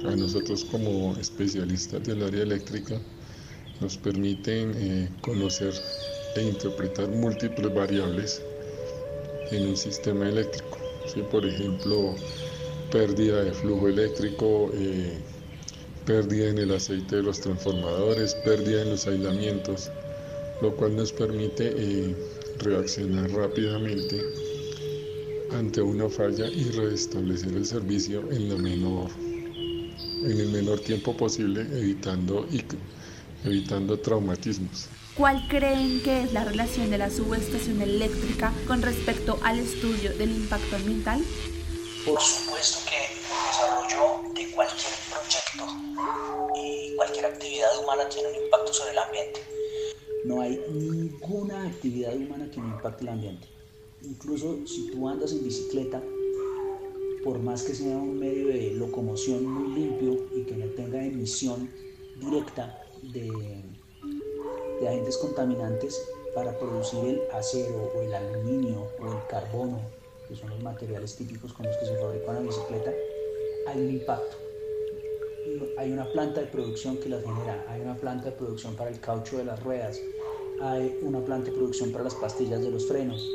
a 0.06 0.16
nosotros 0.16 0.66
como 0.66 1.16
especialistas 1.18 2.04
del 2.04 2.24
área 2.24 2.44
eléctrica, 2.44 3.00
nos 3.82 3.98
permiten 3.98 4.74
eh, 4.76 5.10
conocer 5.22 5.74
e 6.36 6.42
interpretar 6.42 7.08
múltiples 7.08 7.74
variables 7.74 8.42
en 9.52 9.68
un 9.68 9.78
sistema 9.78 10.28
eléctrico. 10.28 10.78
Por 11.32 11.46
ejemplo, 11.46 12.16
pérdida 12.92 13.44
de 13.44 13.54
flujo 13.54 13.88
eléctrico, 13.88 14.72
eh, 14.74 15.18
pérdida 16.06 16.50
en 16.50 16.58
el 16.58 16.74
aceite 16.74 17.18
de 17.18 17.24
los 17.24 17.40
transformadores, 17.40 18.36
pérdida 18.44 18.82
en 18.82 18.90
los 18.92 19.08
aislamientos, 19.08 19.92
lo 20.62 20.76
cual 20.76 20.96
nos 20.96 21.12
permite 21.12 21.74
eh, 21.76 22.16
reaccionar 22.60 23.30
rápidamente 23.32 24.45
ante 25.58 25.82
una 25.82 26.10
falla 26.10 26.48
y 26.48 26.64
restablecer 26.72 27.54
el 27.54 27.66
servicio 27.66 28.30
en, 28.32 28.50
la 28.50 28.56
menor, 28.56 29.10
en 29.18 30.40
el 30.40 30.50
menor 30.50 30.80
tiempo 30.82 31.16
posible, 31.16 31.62
evitando, 31.62 32.48
evitando 33.44 34.00
traumatismos. 34.00 34.88
¿Cuál 35.16 35.48
creen 35.48 36.02
que 36.04 36.24
es 36.24 36.34
la 36.34 36.44
relación 36.44 36.90
de 36.90 36.98
la 36.98 37.10
subestación 37.10 37.82
eléctrica 37.82 38.52
con 38.68 38.82
respecto 38.82 39.40
al 39.44 39.60
estudio 39.60 40.14
del 40.18 40.32
impacto 40.32 40.76
ambiental? 40.76 41.24
Por 42.06 42.22
supuesto 42.22 42.80
que 42.90 42.98
el 42.98 43.22
desarrollo 43.48 44.34
de 44.34 44.52
cualquier 44.52 44.94
proyecto 45.10 45.66
y 46.56 46.96
cualquier 46.96 47.26
actividad 47.28 47.80
humana 47.82 48.10
tiene 48.10 48.30
un 48.30 48.44
impacto 48.44 48.74
sobre 48.74 48.92
el 48.92 48.98
ambiente. 49.00 49.40
No 50.26 50.42
hay 50.42 50.62
ninguna 50.70 51.68
actividad 51.68 52.16
humana 52.16 52.50
que 52.52 52.60
no 52.60 52.68
impacte 52.68 53.04
el 53.04 53.10
ambiente. 53.10 53.55
Incluso 54.06 54.60
si 54.68 54.92
tú 54.92 55.08
andas 55.08 55.32
en 55.32 55.44
bicicleta, 55.44 56.02
por 57.24 57.40
más 57.40 57.64
que 57.64 57.74
sea 57.74 57.98
un 57.98 58.20
medio 58.20 58.48
de 58.48 58.72
locomoción 58.76 59.46
muy 59.46 59.74
limpio 59.74 60.28
y 60.36 60.44
que 60.44 60.56
no 60.56 60.68
tenga 60.68 61.04
emisión 61.04 61.70
directa 62.20 62.82
de 63.02 63.30
agentes 64.88 65.18
contaminantes 65.18 66.00
para 66.36 66.58
producir 66.60 67.06
el 67.06 67.22
acero 67.32 67.92
o 67.96 68.02
el 68.02 68.14
aluminio 68.14 68.88
o 69.00 69.12
el 69.12 69.28
carbono, 69.28 69.80
que 70.28 70.36
son 70.36 70.50
los 70.52 70.62
materiales 70.62 71.16
típicos 71.16 71.54
con 71.54 71.66
los 71.66 71.76
que 71.78 71.86
se 71.86 71.96
fabrica 71.96 72.32
una 72.32 72.42
bicicleta, 72.42 72.92
hay 73.68 73.82
un 73.82 73.90
impacto. 73.90 74.38
Hay 75.78 75.92
una 75.92 76.12
planta 76.12 76.42
de 76.42 76.48
producción 76.48 76.98
que 76.98 77.10
las 77.10 77.24
genera, 77.24 77.66
hay 77.70 77.82
una 77.82 77.96
planta 77.96 78.26
de 78.26 78.32
producción 78.32 78.76
para 78.76 78.90
el 78.90 79.00
caucho 79.00 79.38
de 79.38 79.46
las 79.46 79.64
ruedas, 79.64 80.00
hay 80.62 80.98
una 81.02 81.24
planta 81.24 81.52
de 81.52 81.58
producción 81.58 81.92
para 81.92 82.04
las 82.04 82.16
pastillas 82.16 82.62
de 82.62 82.72
los 82.72 82.86
frenos. 82.86 83.28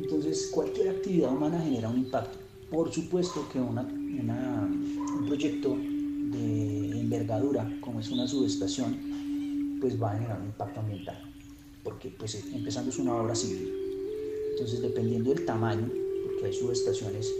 Entonces, 0.00 0.50
cualquier 0.52 0.90
actividad 0.90 1.32
humana 1.32 1.60
genera 1.60 1.88
un 1.88 1.98
impacto. 1.98 2.38
Por 2.70 2.92
supuesto 2.92 3.46
que 3.52 3.58
una, 3.58 3.82
un 3.82 5.24
proyecto 5.26 5.76
de 5.76 7.00
envergadura, 7.00 7.78
como 7.80 8.00
es 8.00 8.10
una 8.10 8.28
subestación, 8.28 9.78
pues 9.80 10.00
va 10.00 10.12
a 10.12 10.14
generar 10.14 10.40
un 10.40 10.46
impacto 10.46 10.80
ambiental, 10.80 11.18
porque 11.82 12.10
pues 12.10 12.34
empezando 12.52 12.90
es 12.90 12.98
una 12.98 13.14
obra 13.14 13.34
civil. 13.34 13.72
Entonces 14.52 14.82
dependiendo 14.82 15.30
del 15.32 15.44
tamaño, 15.44 15.90
porque 16.24 16.46
hay 16.46 16.52
subestaciones 16.52 17.32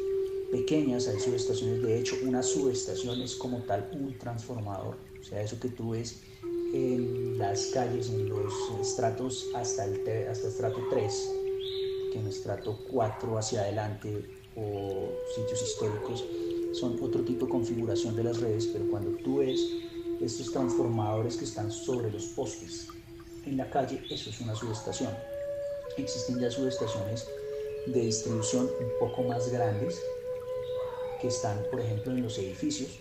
pequeñas, 0.51 1.09
hay 1.09 1.21
subestaciones, 1.21 1.83
de 1.83 1.99
hecho 1.99 2.17
una 2.25 2.43
subestación 2.43 3.21
es 3.21 3.35
como 3.35 3.59
tal 3.59 3.91
un 3.93 4.17
transformador, 4.17 4.97
o 5.21 5.25
sea, 5.25 5.43
eso 5.43 5.61
que 5.61 5.69
tú 5.69 5.91
ves 5.91 6.23
en 6.73 7.39
las 7.39 7.67
calles, 7.67 8.09
en 8.11 8.29
los 8.29 8.53
estratos 8.81 9.49
hasta 9.55 9.85
el, 9.85 10.29
hasta 10.29 10.49
estrato 10.49 10.81
3, 10.91 11.31
que 12.13 12.19
en 12.19 12.27
estrato 12.27 12.79
4 12.91 13.39
hacia 13.39 13.63
adelante 13.63 14.25
o 14.57 15.11
sitios 15.35 15.63
históricos 15.63 16.25
son 16.73 16.99
otro 17.03 17.23
tipo 17.23 17.47
de 17.47 17.53
configuración 17.53 18.15
de 18.17 18.25
las 18.25 18.41
redes, 18.41 18.67
pero 18.73 18.89
cuando 18.91 19.11
tú 19.23 19.39
ves 19.39 19.61
estos 20.21 20.53
transformadores 20.53 21.37
que 21.37 21.45
están 21.45 21.71
sobre 21.71 22.11
los 22.11 22.25
postes 22.27 22.89
en 23.47 23.57
la 23.57 23.71
calle, 23.71 24.03
eso 24.11 24.31
es 24.31 24.41
una 24.41 24.55
subestación. 24.55 25.11
Existen 25.97 26.39
ya 26.39 26.51
subestaciones 26.51 27.27
de 27.87 28.01
distribución 28.01 28.69
un 28.81 29.09
poco 29.09 29.23
más 29.23 29.51
grandes 29.51 30.01
que 31.21 31.29
están, 31.29 31.65
por 31.71 31.81
ejemplo, 31.81 32.13
en 32.13 32.23
los 32.23 32.39
edificios. 32.39 32.99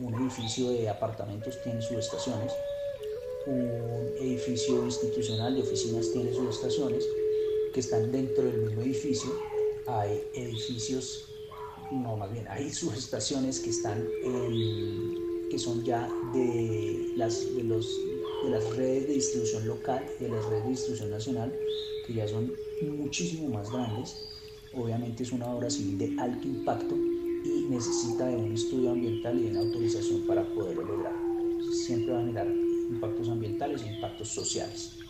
Un 0.00 0.14
edificio 0.14 0.70
de 0.70 0.88
apartamentos 0.88 1.62
tiene 1.62 1.80
subestaciones, 1.80 2.52
un 3.46 4.12
edificio 4.18 4.84
institucional 4.84 5.54
de 5.54 5.62
oficinas 5.62 6.10
tiene 6.12 6.34
subestaciones 6.34 7.06
que 7.74 7.80
están 7.80 8.10
dentro 8.12 8.44
del 8.44 8.62
mismo 8.62 8.82
edificio. 8.82 9.30
Hay 9.86 10.22
edificios, 10.32 11.28
no, 11.90 12.16
más 12.16 12.32
bien, 12.32 12.46
hay 12.48 12.72
subestaciones 12.72 13.60
que 13.60 13.70
están 13.70 14.08
que 15.50 15.58
son 15.58 15.84
ya 15.84 16.08
de 16.32 17.12
las, 17.16 17.54
de, 17.54 17.64
los, 17.64 17.86
de 18.44 18.50
las 18.50 18.76
redes 18.76 19.06
de 19.08 19.14
distribución 19.14 19.66
local 19.66 20.04
de 20.18 20.28
las 20.28 20.44
redes 20.46 20.64
de 20.64 20.70
distribución 20.70 21.10
nacional, 21.10 21.52
que 22.06 22.14
ya 22.14 22.26
son 22.26 22.52
muchísimo 22.96 23.48
más 23.50 23.70
grandes. 23.70 24.16
Obviamente 24.72 25.22
es 25.22 25.32
una 25.32 25.46
obra 25.54 25.68
civil 25.68 25.98
de 25.98 26.16
alto 26.18 26.48
impacto 26.48 26.96
y 26.96 27.66
necesita 27.68 28.26
de 28.26 28.36
un 28.36 28.54
estudio 28.54 28.92
ambiental 28.92 29.38
y 29.38 29.44
de 29.44 29.50
una 29.50 29.60
autorización 29.60 30.22
para 30.26 30.48
poderlo 30.54 30.82
lograr. 30.84 31.14
Siempre 31.72 32.12
va 32.12 32.18
a 32.18 32.22
generar 32.22 32.48
impactos 32.90 33.28
ambientales 33.28 33.82
e 33.82 33.94
impactos 33.94 34.28
sociales. 34.28 35.03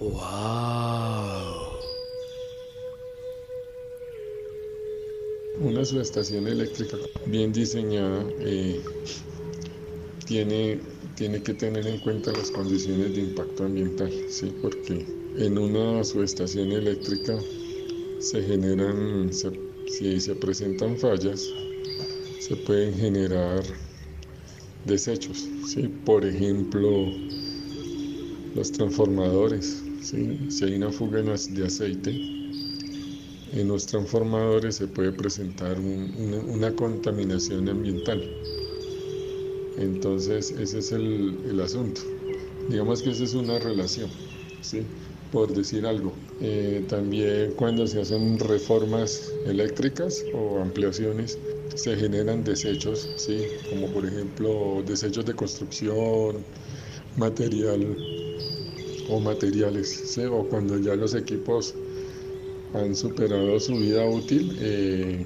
¡Wow! 0.00 1.58
Una 5.60 5.84
subestación 5.84 6.46
eléctrica 6.46 6.96
bien 7.26 7.52
diseñada 7.52 8.24
eh, 8.38 8.80
tiene, 10.24 10.78
tiene 11.16 11.42
que 11.42 11.52
tener 11.52 11.84
en 11.84 11.98
cuenta 11.98 12.30
las 12.30 12.52
condiciones 12.52 13.12
de 13.16 13.22
impacto 13.22 13.64
ambiental, 13.64 14.12
¿sí? 14.28 14.54
porque 14.62 15.04
en 15.36 15.58
una 15.58 16.04
subestación 16.04 16.70
eléctrica 16.70 17.36
se 18.20 18.40
generan, 18.44 19.32
si 19.32 20.20
se 20.20 20.34
presentan 20.36 20.96
fallas, 20.96 21.44
se 22.38 22.54
pueden 22.54 22.94
generar 22.94 23.64
desechos, 24.84 25.48
¿sí? 25.66 25.88
por 26.04 26.24
ejemplo, 26.24 26.88
los 28.54 28.70
transformadores, 28.70 29.82
si 30.10 30.64
hay 30.64 30.74
una 30.74 30.90
fuga 30.90 31.20
de 31.20 31.64
aceite, 31.66 32.10
en 33.52 33.68
los 33.68 33.86
transformadores 33.86 34.76
se 34.76 34.86
puede 34.86 35.12
presentar 35.12 35.78
una, 35.78 36.72
contaminación 36.72 37.68
ambiental. 37.68 38.22
Entonces, 39.76 40.50
ese 40.52 40.78
es 40.78 40.92
el, 40.92 41.60
asunto. 41.62 42.00
Digamos 42.70 43.02
que 43.02 43.10
esa 43.10 43.24
es 43.24 43.34
una 43.34 43.58
relación, 43.58 44.08
¿sí? 44.62 44.80
por 45.30 45.52
decir 45.52 45.84
algo. 45.84 46.12
Eh, 46.40 46.84
también 46.88 47.52
cuando 47.56 47.86
se 47.86 48.00
hacen 48.00 48.38
reformas 48.38 49.30
eléctricas 49.44 50.24
o 50.34 50.60
ampliaciones, 50.60 51.38
se 51.74 51.96
generan 51.96 52.44
desechos, 52.44 53.10
¿sí? 53.16 53.42
como 53.68 53.88
por 53.88 54.06
ejemplo 54.06 54.82
desechos 54.86 55.26
de 55.26 55.34
construcción, 55.34 56.38
material 57.16 57.96
o 59.08 59.20
materiales, 59.20 59.88
¿sí? 59.88 60.22
o 60.24 60.44
cuando 60.48 60.78
ya 60.78 60.94
los 60.94 61.14
equipos 61.14 61.74
han 62.74 62.94
superado 62.94 63.58
su 63.58 63.76
vida 63.76 64.04
útil, 64.06 64.56
eh, 64.60 65.24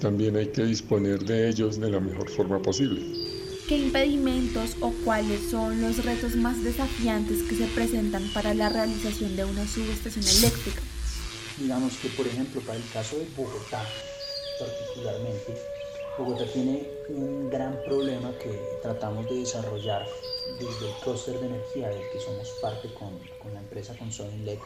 también 0.00 0.36
hay 0.36 0.48
que 0.48 0.64
disponer 0.64 1.20
de 1.24 1.48
ellos 1.48 1.80
de 1.80 1.90
la 1.90 2.00
mejor 2.00 2.28
forma 2.30 2.60
posible. 2.60 3.02
¿Qué 3.68 3.76
impedimentos 3.76 4.76
o 4.80 4.92
cuáles 5.04 5.40
son 5.50 5.80
los 5.80 6.04
retos 6.04 6.34
más 6.34 6.62
desafiantes 6.64 7.42
que 7.44 7.54
se 7.54 7.66
presentan 7.66 8.28
para 8.34 8.52
la 8.52 8.68
realización 8.68 9.36
de 9.36 9.44
una 9.44 9.66
subestación 9.66 10.24
eléctrica? 10.26 10.80
Digamos 11.58 11.94
que, 11.98 12.08
por 12.08 12.26
ejemplo, 12.26 12.60
para 12.62 12.78
el 12.78 12.84
caso 12.92 13.16
de 13.16 13.26
Bogotá, 13.36 13.84
particularmente, 14.58 15.54
Bogotá 16.18 16.44
tiene 16.52 16.86
un 17.08 17.48
gran 17.48 17.82
problema 17.84 18.30
que 18.38 18.78
tratamos 18.82 19.28
de 19.30 19.36
desarrollar 19.36 20.06
desde 20.58 20.88
el 20.88 20.94
clúster 21.02 21.38
de 21.40 21.46
energía 21.46 21.88
del 21.88 22.10
que 22.10 22.20
somos 22.20 22.50
parte 22.60 22.92
con, 22.94 23.18
con 23.40 23.54
la 23.54 23.60
empresa 23.60 23.96
con 23.96 24.12
Sodinlec, 24.12 24.60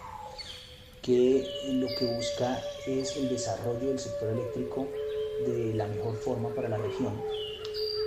que 1.02 1.46
lo 1.74 1.86
que 1.98 2.06
busca 2.06 2.60
es 2.86 3.16
el 3.16 3.28
desarrollo 3.28 3.88
del 3.88 3.98
sector 3.98 4.30
eléctrico 4.30 4.88
de 5.46 5.74
la 5.74 5.86
mejor 5.86 6.16
forma 6.16 6.48
para 6.54 6.68
la 6.68 6.78
región. 6.78 7.12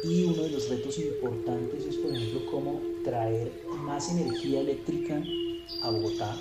Y 0.04 0.24
uno 0.24 0.44
de 0.44 0.50
los 0.50 0.70
retos 0.70 0.98
importantes 1.00 1.86
es, 1.86 1.96
por 1.98 2.12
ejemplo, 2.12 2.52
cómo 2.52 2.82
traer 3.04 3.52
más 3.86 4.12
energía 4.12 4.62
eléctrica 4.62 5.22
a 5.84 5.90
Bogotá, 5.90 6.36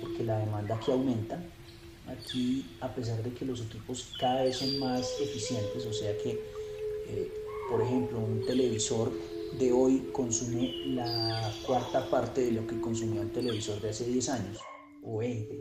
porque 0.00 0.24
la 0.24 0.38
demanda 0.38 0.76
aquí 0.76 0.90
aumenta. 0.90 1.42
Aquí, 2.06 2.66
a 2.80 2.94
pesar 2.94 3.22
de 3.22 3.32
que 3.32 3.44
los 3.44 3.62
equipos 3.62 4.12
cada 4.20 4.42
vez 4.42 4.56
son 4.56 4.78
más 4.78 5.10
eficientes, 5.20 5.86
o 5.86 5.92
sea 5.92 6.16
que, 6.18 6.32
eh, 7.08 7.32
por 7.70 7.80
ejemplo, 7.80 8.18
un 8.18 8.44
televisor 8.46 9.10
de 9.58 9.72
hoy 9.72 10.08
consume 10.12 10.86
la 10.86 11.52
cuarta 11.66 12.08
parte 12.10 12.42
de 12.42 12.52
lo 12.52 12.66
que 12.66 12.80
consumía 12.80 13.22
un 13.22 13.30
televisor 13.30 13.80
de 13.80 13.90
hace 13.90 14.04
10 14.04 14.28
años 14.28 14.58
o 15.02 15.18
20. 15.18 15.54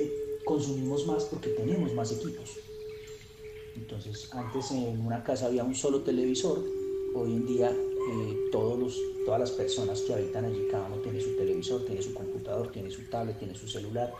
Eh, 0.00 0.12
consumimos 0.44 1.06
más 1.06 1.24
porque 1.26 1.50
tenemos 1.50 1.94
más 1.94 2.10
equipos. 2.12 2.58
Entonces, 3.76 4.28
antes 4.32 4.70
en 4.72 5.06
una 5.06 5.22
casa 5.22 5.46
había 5.46 5.62
un 5.62 5.74
solo 5.74 6.02
televisor, 6.02 6.64
hoy 7.14 7.32
en 7.32 7.46
día 7.46 7.76
eh, 8.08 8.48
todos 8.52 8.78
los, 8.78 9.00
todas 9.24 9.40
las 9.40 9.50
personas 9.50 10.00
que 10.02 10.14
habitan 10.14 10.44
allí, 10.44 10.66
cada 10.70 10.86
uno 10.86 10.96
tiene 10.96 11.20
su 11.20 11.36
televisor, 11.36 11.84
tiene 11.84 12.02
su 12.02 12.14
computador, 12.14 12.70
tiene 12.72 12.90
su 12.90 13.02
tablet, 13.10 13.38
tiene 13.38 13.54
su 13.54 13.68
celular. 13.68 14.12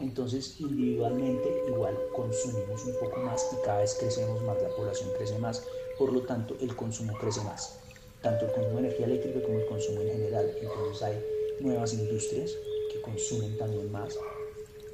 Entonces, 0.00 0.60
individualmente, 0.60 1.62
igual 1.68 1.96
consumimos 2.14 2.84
un 2.84 2.94
poco 2.98 3.20
más 3.20 3.46
y 3.52 3.64
cada 3.64 3.80
vez 3.80 3.96
crecemos 3.98 4.42
más, 4.42 4.60
la 4.60 4.68
población 4.74 5.10
crece 5.16 5.38
más 5.38 5.62
por 5.98 6.12
lo 6.12 6.22
tanto 6.22 6.56
el 6.60 6.74
consumo 6.74 7.16
crece 7.18 7.40
más, 7.42 7.78
tanto 8.22 8.46
el 8.46 8.52
consumo 8.52 8.80
de 8.80 8.86
energía 8.86 9.06
eléctrica 9.06 9.42
como 9.42 9.58
el 9.58 9.66
consumo 9.66 10.00
en 10.00 10.08
general. 10.08 10.50
Entonces 10.60 11.02
hay 11.02 11.18
nuevas 11.60 11.92
industrias 11.92 12.50
que 12.92 13.00
consumen 13.00 13.56
también 13.56 13.90
más, 13.92 14.18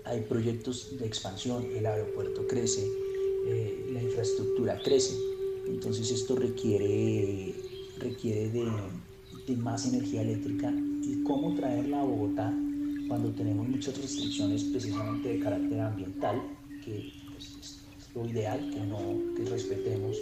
hay 0.04 0.20
proyectos 0.22 0.98
de 0.98 1.06
expansión, 1.06 1.64
el 1.74 1.86
aeropuerto 1.86 2.46
crece, 2.46 2.86
eh, 3.46 3.86
la 3.92 4.02
infraestructura 4.02 4.80
crece, 4.82 5.16
entonces 5.66 6.10
esto 6.10 6.36
requiere, 6.36 7.54
requiere 7.98 8.48
de, 8.50 9.56
más 9.56 9.86
energía 9.86 10.22
eléctrica 10.22 10.70
y 11.02 11.22
cómo 11.24 11.54
traerla 11.54 12.00
a 12.00 12.04
Bogotá 12.04 12.54
cuando 13.08 13.30
tenemos 13.30 13.66
muchas 13.66 13.96
restricciones 13.96 14.62
precisamente 14.64 15.30
de 15.30 15.40
carácter 15.40 15.80
ambiental, 15.80 16.42
que 16.84 17.12
pues, 17.32 17.56
es, 17.58 17.80
lo 18.14 18.26
ideal, 18.26 18.60
que, 18.70 18.80
no, 18.80 18.98
que 19.34 19.44
respetemos 19.50 20.18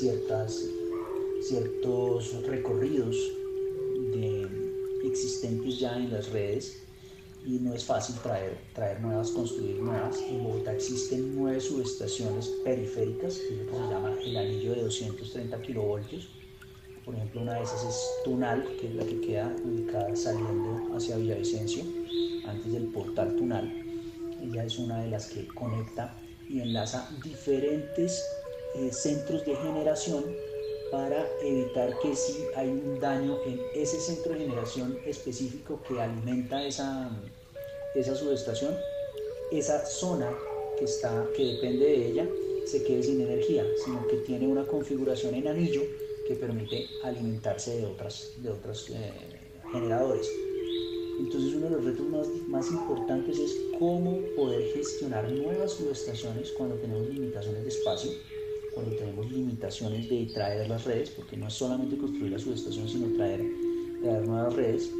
ciertas, 0.00 0.64
ciertos 1.42 2.42
recorridos 2.46 3.16
de, 4.12 4.48
existentes 5.04 5.78
ya 5.78 5.96
en 5.96 6.10
las 6.10 6.30
redes 6.30 6.84
y 7.46 7.58
no 7.58 7.74
es 7.74 7.84
fácil 7.84 8.16
traer, 8.22 8.58
traer 8.72 9.00
nuevas, 9.00 9.30
construir 9.30 9.76
nuevas. 9.76 10.18
En 10.22 10.42
Bogotá 10.42 10.74
existen 10.74 11.36
nueve 11.36 11.60
subestaciones 11.60 12.48
periféricas, 12.64 13.34
que 13.36 13.66
se 13.70 13.90
llama 13.90 14.16
el 14.24 14.36
anillo 14.36 14.74
de 14.74 14.82
230 14.82 15.60
kilovoltios. 15.60 16.28
Por 17.04 17.14
ejemplo, 17.14 17.42
una 17.42 17.54
de 17.54 17.64
esas 17.64 17.84
es 17.84 18.10
Tunal, 18.24 18.64
que 18.80 18.88
es 18.88 18.94
la 18.94 19.04
que 19.04 19.20
queda 19.20 19.54
ubicada 19.62 20.16
saliendo 20.16 20.96
hacia 20.96 21.16
Villavicencio, 21.16 21.84
antes 22.46 22.72
del 22.72 22.86
portal 22.86 23.36
Tunal. 23.36 23.70
Ella 24.42 24.64
es 24.64 24.78
una 24.78 25.02
de 25.02 25.10
las 25.10 25.26
que 25.26 25.46
conecta 25.48 26.14
y 26.48 26.60
enlaza 26.60 27.10
diferentes 27.22 28.24
eh, 28.74 28.90
centros 28.90 29.44
de 29.44 29.54
generación 29.56 30.24
para 30.90 31.26
evitar 31.42 31.98
que 31.98 32.14
si 32.14 32.44
hay 32.56 32.68
un 32.68 32.98
daño 33.00 33.38
en 33.46 33.60
ese 33.74 34.00
centro 34.00 34.32
de 34.32 34.40
generación 34.40 34.98
específico 35.04 35.80
que 35.86 36.00
alimenta 36.00 36.64
esa, 36.64 37.10
esa 37.94 38.14
subestación, 38.14 38.74
esa 39.50 39.84
zona 39.84 40.30
que, 40.78 40.84
está, 40.84 41.26
que 41.36 41.44
depende 41.44 41.84
de 41.84 42.06
ella 42.08 42.28
se 42.64 42.82
quede 42.82 43.02
sin 43.02 43.20
energía, 43.20 43.64
sino 43.84 44.06
que 44.06 44.16
tiene 44.18 44.46
una 44.46 44.64
configuración 44.64 45.34
en 45.34 45.48
anillo 45.48 45.82
que 46.26 46.34
permite 46.34 46.88
alimentarse 47.02 47.76
de 47.76 47.86
otras, 47.86 48.32
de 48.38 48.50
otros 48.50 48.90
eh, 48.90 49.12
generadores. 49.72 50.30
Entonces 51.20 51.54
uno 51.54 51.66
de 51.66 51.76
los 51.76 51.84
retos 51.84 52.06
más, 52.08 52.26
más 52.48 52.70
importantes 52.70 53.38
es 53.38 53.56
cómo 53.78 54.18
poder 54.36 54.72
gestionar 54.72 55.30
nuevas 55.30 55.72
subestaciones 55.72 56.50
cuando 56.52 56.76
tenemos 56.76 57.08
limitaciones 57.08 57.62
de 57.62 57.68
espacio 57.68 58.10
cuando 58.74 58.96
tenemos 58.96 59.30
limitaciones 59.30 60.10
de 60.10 60.26
traer 60.26 60.68
las 60.68 60.84
redes, 60.84 61.10
porque 61.10 61.36
no 61.36 61.46
es 61.46 61.54
solamente 61.54 61.96
construir 61.96 62.32
la 62.32 62.38
subestación, 62.38 62.88
sino 62.88 63.16
traer, 63.16 63.40
nuevas 64.02 64.54
redes. 64.54 64.90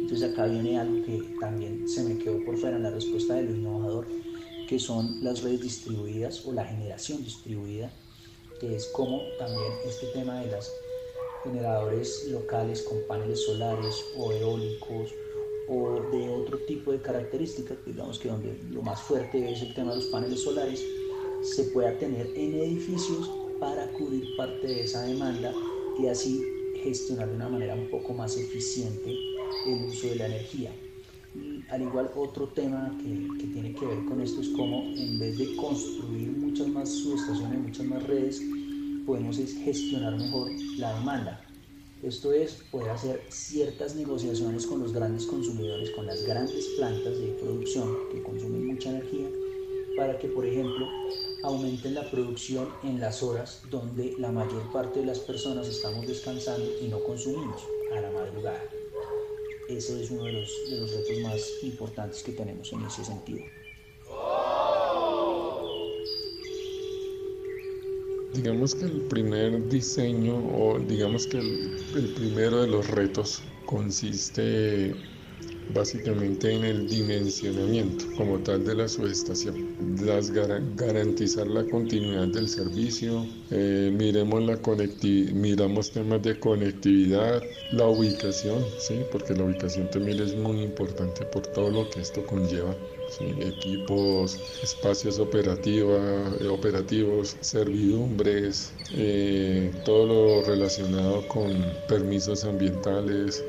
Entonces 0.00 0.32
acá 0.32 0.46
viene 0.46 0.78
algo 0.78 1.04
que 1.04 1.22
también 1.38 1.88
se 1.88 2.02
me 2.02 2.18
quedó 2.18 2.42
por 2.44 2.56
fuera 2.56 2.76
en 2.76 2.82
la 2.82 2.90
respuesta 2.90 3.34
de 3.34 3.44
lo 3.44 3.54
innovador, 3.54 4.08
que 4.66 4.78
son 4.78 5.22
las 5.22 5.42
redes 5.42 5.60
distribuidas 5.60 6.44
o 6.46 6.52
la 6.52 6.64
generación 6.64 7.22
distribuida, 7.22 7.92
que 8.60 8.76
es 8.76 8.86
como 8.86 9.22
también 9.38 9.72
este 9.84 10.06
tema 10.08 10.40
de 10.40 10.50
los 10.50 10.72
generadores 11.42 12.26
locales 12.28 12.82
con 12.82 12.98
paneles 13.08 13.44
solares 13.44 14.04
o 14.16 14.30
eólicos 14.30 15.14
o 15.68 16.00
de 16.12 16.28
otro 16.28 16.58
tipo 16.58 16.92
de 16.92 17.00
características, 17.00 17.78
digamos 17.86 18.18
que 18.18 18.28
donde 18.28 18.58
lo 18.70 18.82
más 18.82 19.00
fuerte 19.00 19.50
es 19.50 19.62
el 19.62 19.72
tema 19.72 19.90
de 19.90 19.96
los 19.96 20.06
paneles 20.06 20.42
solares, 20.42 20.84
se 21.42 21.64
pueda 21.64 21.96
tener 21.98 22.26
en 22.36 22.54
edificios 22.54 23.30
para 23.58 23.90
cubrir 23.92 24.24
parte 24.36 24.66
de 24.66 24.82
esa 24.82 25.02
demanda 25.02 25.54
y 25.98 26.06
así 26.06 26.44
gestionar 26.82 27.28
de 27.28 27.36
una 27.36 27.48
manera 27.48 27.74
un 27.74 27.88
poco 27.88 28.12
más 28.12 28.36
eficiente 28.36 29.16
el 29.66 29.84
uso 29.84 30.08
de 30.08 30.16
la 30.16 30.26
energía. 30.26 30.72
Y 31.34 31.62
al 31.70 31.82
igual 31.82 32.10
otro 32.16 32.48
tema 32.48 32.96
que, 32.98 33.28
que 33.38 33.52
tiene 33.52 33.74
que 33.74 33.86
ver 33.86 34.04
con 34.06 34.20
esto 34.20 34.40
es 34.40 34.48
cómo 34.48 34.82
en 34.96 35.18
vez 35.18 35.38
de 35.38 35.54
construir 35.56 36.39
muchas 36.50 36.68
más 36.68 36.88
subestaciones, 36.88 37.60
muchas 37.60 37.86
más 37.86 38.02
redes, 38.08 38.42
podemos 39.06 39.36
gestionar 39.36 40.16
mejor 40.16 40.50
la 40.78 40.94
demanda. 40.94 41.40
Esto 42.02 42.32
es 42.32 42.54
poder 42.72 42.90
hacer 42.90 43.22
ciertas 43.28 43.94
negociaciones 43.94 44.66
con 44.66 44.80
los 44.80 44.92
grandes 44.92 45.26
consumidores, 45.26 45.90
con 45.90 46.06
las 46.06 46.24
grandes 46.24 46.66
plantas 46.76 47.18
de 47.18 47.36
producción 47.40 47.96
que 48.10 48.22
consumen 48.22 48.66
mucha 48.66 48.90
energía, 48.90 49.28
para 49.96 50.18
que, 50.18 50.26
por 50.26 50.44
ejemplo, 50.44 50.88
aumenten 51.44 51.94
la 51.94 52.10
producción 52.10 52.68
en 52.82 52.98
las 52.98 53.22
horas 53.22 53.62
donde 53.70 54.16
la 54.18 54.32
mayor 54.32 54.72
parte 54.72 55.00
de 55.00 55.06
las 55.06 55.20
personas 55.20 55.68
estamos 55.68 56.04
descansando 56.06 56.68
y 56.82 56.88
no 56.88 57.00
consumimos 57.04 57.62
a 57.96 58.00
la 58.00 58.10
madrugada. 58.10 58.64
Ese 59.68 60.02
es 60.02 60.10
uno 60.10 60.24
de 60.24 60.32
los, 60.32 60.50
de 60.68 60.80
los 60.80 60.90
retos 60.90 61.18
más 61.22 61.48
importantes 61.62 62.24
que 62.24 62.32
tenemos 62.32 62.72
en 62.72 62.84
ese 62.86 63.04
sentido. 63.04 63.44
Digamos 68.32 68.76
que 68.76 68.84
el 68.84 69.00
primer 69.08 69.68
diseño 69.68 70.36
o 70.36 70.78
digamos 70.78 71.26
que 71.26 71.38
el, 71.38 72.12
primero 72.14 72.62
de 72.62 72.68
los 72.68 72.86
retos 72.88 73.42
consiste 73.66 74.94
básicamente 75.74 76.52
en 76.52 76.64
el 76.64 76.88
dimensionamiento 76.88 78.04
como 78.16 78.38
tal 78.38 78.64
de 78.64 78.76
la 78.76 78.88
subestación. 78.88 79.74
Las 80.04 80.30
garantizar 80.30 81.48
la 81.48 81.64
continuidad 81.64 82.28
del 82.28 82.48
servicio, 82.48 83.26
eh, 83.50 83.92
miremos 83.96 84.42
la 84.42 84.56
miramos 85.32 85.90
temas 85.90 86.22
de 86.22 86.38
conectividad, 86.38 87.42
la 87.72 87.86
ubicación, 87.86 88.64
¿sí? 88.78 89.00
porque 89.10 89.34
la 89.34 89.44
ubicación 89.44 89.90
también 89.90 90.20
es 90.20 90.36
muy 90.36 90.62
importante 90.62 91.24
por 91.26 91.46
todo 91.48 91.70
lo 91.70 91.90
que 91.90 92.00
esto 92.00 92.24
conlleva. 92.26 92.76
Equipos, 93.18 94.38
espacios 94.62 95.18
operativa, 95.18 96.36
operativos, 96.50 97.36
servidumbres, 97.40 98.72
eh, 98.94 99.72
todo 99.84 100.06
lo 100.06 100.44
relacionado 100.46 101.26
con 101.28 101.52
permisos 101.88 102.44
ambientales, 102.44 103.42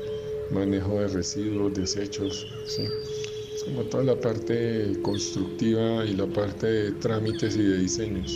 manejo 0.50 1.00
de 1.00 1.08
residuos, 1.08 1.74
desechos, 1.74 2.46
¿sí? 2.66 2.82
es 3.54 3.64
como 3.64 3.84
toda 3.84 4.04
la 4.04 4.20
parte 4.20 4.98
constructiva 5.02 6.04
y 6.04 6.14
la 6.14 6.26
parte 6.26 6.66
de 6.66 6.92
trámites 6.92 7.56
y 7.56 7.62
de 7.62 7.78
diseños. 7.78 8.32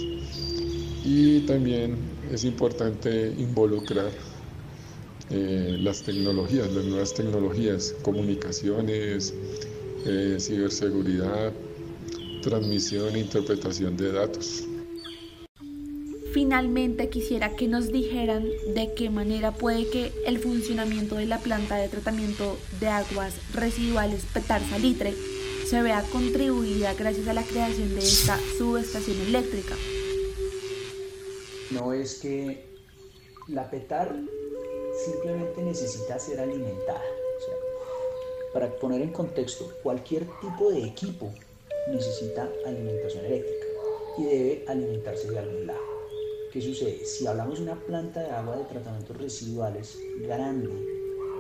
Y 1.04 1.40
también 1.40 1.96
es 2.32 2.44
importante 2.44 3.32
involucrar 3.36 4.10
eh, 5.28 5.76
las 5.80 6.02
tecnologías, 6.02 6.72
las 6.72 6.84
nuevas 6.84 7.14
tecnologías, 7.14 7.94
comunicaciones, 8.02 9.34
eh, 10.06 10.36
ciberseguridad, 10.38 11.52
transmisión 12.42 13.14
e 13.16 13.20
interpretación 13.20 13.96
de 13.96 14.12
datos. 14.12 14.64
Finalmente 16.32 17.08
quisiera 17.08 17.56
que 17.56 17.66
nos 17.66 17.90
dijeran 17.90 18.44
de 18.74 18.92
qué 18.94 19.10
manera 19.10 19.52
puede 19.52 19.88
que 19.88 20.12
el 20.26 20.38
funcionamiento 20.38 21.16
de 21.16 21.26
la 21.26 21.38
planta 21.38 21.76
de 21.76 21.88
tratamiento 21.88 22.56
de 22.78 22.88
aguas 22.88 23.34
residuales 23.54 24.24
Petar 24.32 24.62
Salitre 24.68 25.14
se 25.66 25.82
vea 25.82 26.04
contribuida 26.12 26.94
gracias 26.94 27.26
a 27.26 27.32
la 27.32 27.42
creación 27.42 27.94
de 27.94 28.00
esta 28.00 28.38
subestación 28.58 29.16
eléctrica. 29.26 29.74
No 31.72 31.92
es 31.92 32.14
que 32.16 32.64
la 33.48 33.68
PETAR 33.68 34.14
simplemente 35.04 35.62
necesita 35.62 36.18
ser 36.18 36.40
alimentada. 36.40 37.15
Para 38.56 38.74
poner 38.78 39.02
en 39.02 39.10
contexto, 39.10 39.70
cualquier 39.82 40.26
tipo 40.40 40.70
de 40.70 40.82
equipo 40.82 41.30
necesita 41.92 42.50
alimentación 42.64 43.26
eléctrica 43.26 43.66
y 44.16 44.24
debe 44.24 44.64
alimentarse 44.66 45.30
de 45.30 45.38
algún 45.38 45.66
lado. 45.66 45.82
¿Qué 46.50 46.62
sucede? 46.62 47.04
Si 47.04 47.26
hablamos 47.26 47.58
de 47.58 47.64
una 47.64 47.78
planta 47.78 48.22
de 48.22 48.30
agua 48.30 48.56
de 48.56 48.64
tratamientos 48.64 49.14
residuales 49.18 49.98
grande, 50.22 50.70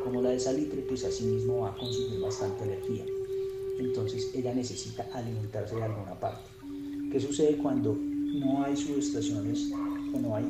como 0.04 0.20
la 0.20 0.28
de 0.28 0.40
Salitre, 0.40 0.82
pues 0.82 1.06
así 1.06 1.24
mismo 1.24 1.60
va 1.60 1.70
a 1.70 1.78
consumir 1.78 2.20
bastante 2.20 2.64
energía. 2.64 3.06
Entonces 3.78 4.30
ella 4.34 4.52
necesita 4.52 5.08
alimentarse 5.14 5.74
de 5.74 5.84
alguna 5.84 6.20
parte. 6.20 6.50
¿Qué 7.10 7.18
sucede 7.18 7.56
cuando 7.56 7.94
no 7.94 8.62
hay 8.62 8.76
subestaciones 8.76 9.70
o 10.12 10.18
no 10.20 10.36
hay 10.36 10.44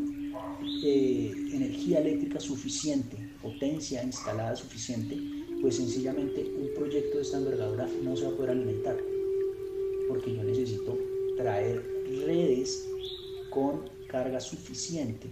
eh, 0.84 1.32
energía 1.52 2.00
eléctrica 2.00 2.40
suficiente, 2.40 3.16
potencia 3.40 4.02
instalada 4.02 4.56
suficiente? 4.56 5.35
Pues 5.60 5.76
sencillamente 5.76 6.44
un 6.58 6.74
proyecto 6.74 7.16
de 7.16 7.22
esta 7.22 7.38
envergadura 7.38 7.88
no 8.02 8.16
se 8.16 8.24
va 8.24 8.32
a 8.32 8.36
poder 8.36 8.50
alimentar 8.50 8.96
porque 10.08 10.34
yo 10.34 10.42
necesito 10.44 10.96
traer 11.36 11.82
redes 12.26 12.88
con 13.50 13.82
carga 14.08 14.40
suficiente 14.40 15.30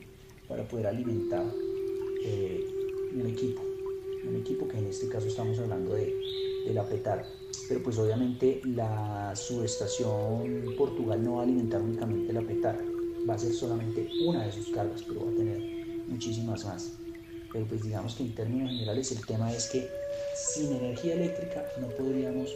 para 0.48 0.66
poder 0.66 0.88
alimentar 0.88 1.44
eh, 2.24 2.64
un 3.14 3.26
equipo, 3.26 3.62
un 4.28 4.36
equipo 4.36 4.66
que 4.68 4.78
en 4.78 4.86
este 4.86 5.08
caso 5.08 5.28
estamos 5.28 5.58
hablando 5.58 5.94
de, 5.94 6.14
de 6.66 6.74
la 6.74 6.86
PETAR. 6.88 7.24
Pero 7.68 7.82
pues 7.82 7.98
obviamente 7.98 8.60
la 8.64 9.34
subestación 9.34 10.74
Portugal 10.76 11.22
no 11.22 11.36
va 11.36 11.40
a 11.40 11.44
alimentar 11.44 11.80
únicamente 11.80 12.32
la 12.32 12.42
PETAR, 12.42 12.78
va 13.28 13.34
a 13.34 13.38
ser 13.38 13.52
solamente 13.52 14.08
una 14.26 14.44
de 14.44 14.52
sus 14.52 14.68
cargas, 14.68 15.02
pero 15.06 15.24
va 15.24 15.30
a 15.30 15.34
tener 15.34 15.60
muchísimas 16.08 16.64
más. 16.64 17.03
Pero 17.54 17.66
pues 17.66 17.84
digamos 17.84 18.16
que 18.16 18.24
en 18.24 18.34
términos 18.34 18.72
generales 18.72 19.12
el 19.12 19.24
tema 19.24 19.50
es 19.54 19.68
que 19.68 19.88
sin 20.34 20.74
energía 20.74 21.14
eléctrica 21.14 21.64
no 21.80 21.86
podríamos 21.90 22.50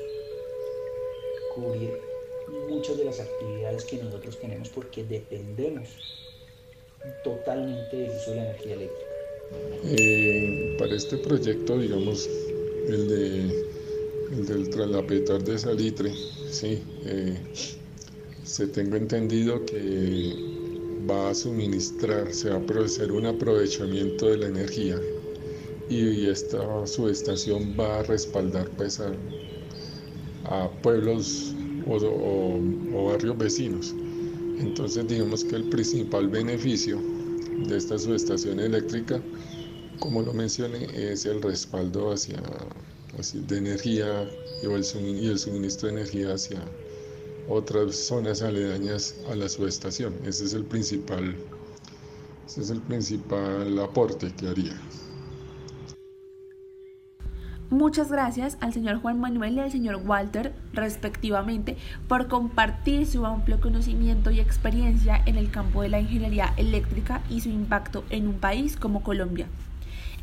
cubrir 1.55 1.93
muchas 2.69 2.99
de 2.99 3.05
las 3.05 3.21
actividades 3.21 3.85
que 3.85 4.03
nosotros 4.03 4.39
tenemos 4.41 4.69
porque 4.71 5.05
dependemos 5.05 5.89
totalmente 7.23 7.97
del 7.97 8.11
uso 8.11 8.31
de 8.31 8.37
la 8.37 8.51
energía 8.51 8.75
eléctrica. 8.75 9.11
Eh, 9.85 10.77
para 10.81 10.97
este 10.97 11.17
proyecto, 11.19 11.79
digamos, 11.79 12.29
el 12.89 13.09
de 13.09 13.69
el 14.33 14.47
del 14.47 14.69
traslapetar 14.69 15.43
de 15.45 15.59
salitre, 15.59 16.13
sí, 16.51 16.83
eh, 17.07 17.39
se 18.43 18.67
tengo 18.67 18.97
entendido 18.97 19.65
que 19.65 20.48
va 21.09 21.31
a 21.31 21.35
suministrar, 21.35 22.33
se 22.33 22.51
va 22.51 22.57
a 22.57 22.85
hacer 22.85 23.13
un 23.13 23.27
aprovechamiento 23.27 24.27
de 24.27 24.39
la 24.39 24.47
energía 24.47 25.01
y, 25.89 26.27
esta 26.27 26.87
subestación 26.87 27.75
va 27.79 28.01
a 28.01 28.03
respaldar 28.03 28.69
pues 28.77 29.01
a, 29.01 30.71
pueblos 30.83 31.55
o, 31.87 32.61
barrios 33.11 33.39
vecinos. 33.39 33.95
Entonces 34.59 35.07
digamos 35.09 35.45
que 35.45 35.57
el 35.57 35.69
principal 35.69 36.29
beneficio 36.29 36.99
de 37.67 37.77
esta 37.77 37.99
subestación 37.99 38.61
eléctrica, 38.61 39.21
como 39.99 40.23
lo 40.23 40.33
mencioné, 40.33 40.87
es 40.95 41.27
el 41.27 41.41
respaldo 41.43 42.13
hacia, 42.13 42.43
de 43.33 43.57
energía 43.57 44.29
y 44.63 44.67
el 44.67 45.39
suministro 45.39 45.89
de 45.89 45.95
energía 45.95 46.35
hacia 46.35 46.61
otras 47.49 47.97
zonas 47.97 48.43
aledañas 48.43 49.17
a 49.31 49.35
la 49.35 49.49
subestación. 49.49 50.15
Ese 50.25 50.45
es 50.45 50.55
el 50.55 50.65
principal, 50.65 51.37
ese 52.47 52.63
es 52.63 52.71
el 52.71 52.81
principal 52.81 53.79
aporte 53.79 54.33
que 54.35 54.49
haría. 54.49 54.81
Muchas 57.71 58.11
gracias 58.11 58.57
al 58.61 58.73
señor 58.73 58.97
Juan 59.03 59.21
Manuel 59.21 59.57
y 59.57 59.61
al 59.61 59.71
señor 59.71 60.01
Walter, 60.07 60.55
respectivamente, 60.73 61.77
por 62.09 62.27
compartir 62.27 63.07
su 63.07 63.27
amplio 63.27 63.61
conocimiento 63.61 64.31
y 64.31 64.41
experiencia 64.41 65.23
en 65.27 65.37
el 65.37 65.51
campo 65.51 65.83
de 65.83 65.91
la 65.91 66.01
ingeniería 66.01 66.55
eléctrica 66.57 67.23
y 67.29 67.43
su 67.43 67.51
impacto 67.51 68.05
en 68.09 68.27
un 68.27 68.39
país 68.39 68.77
como 68.77 69.03
Colombia. 69.03 69.49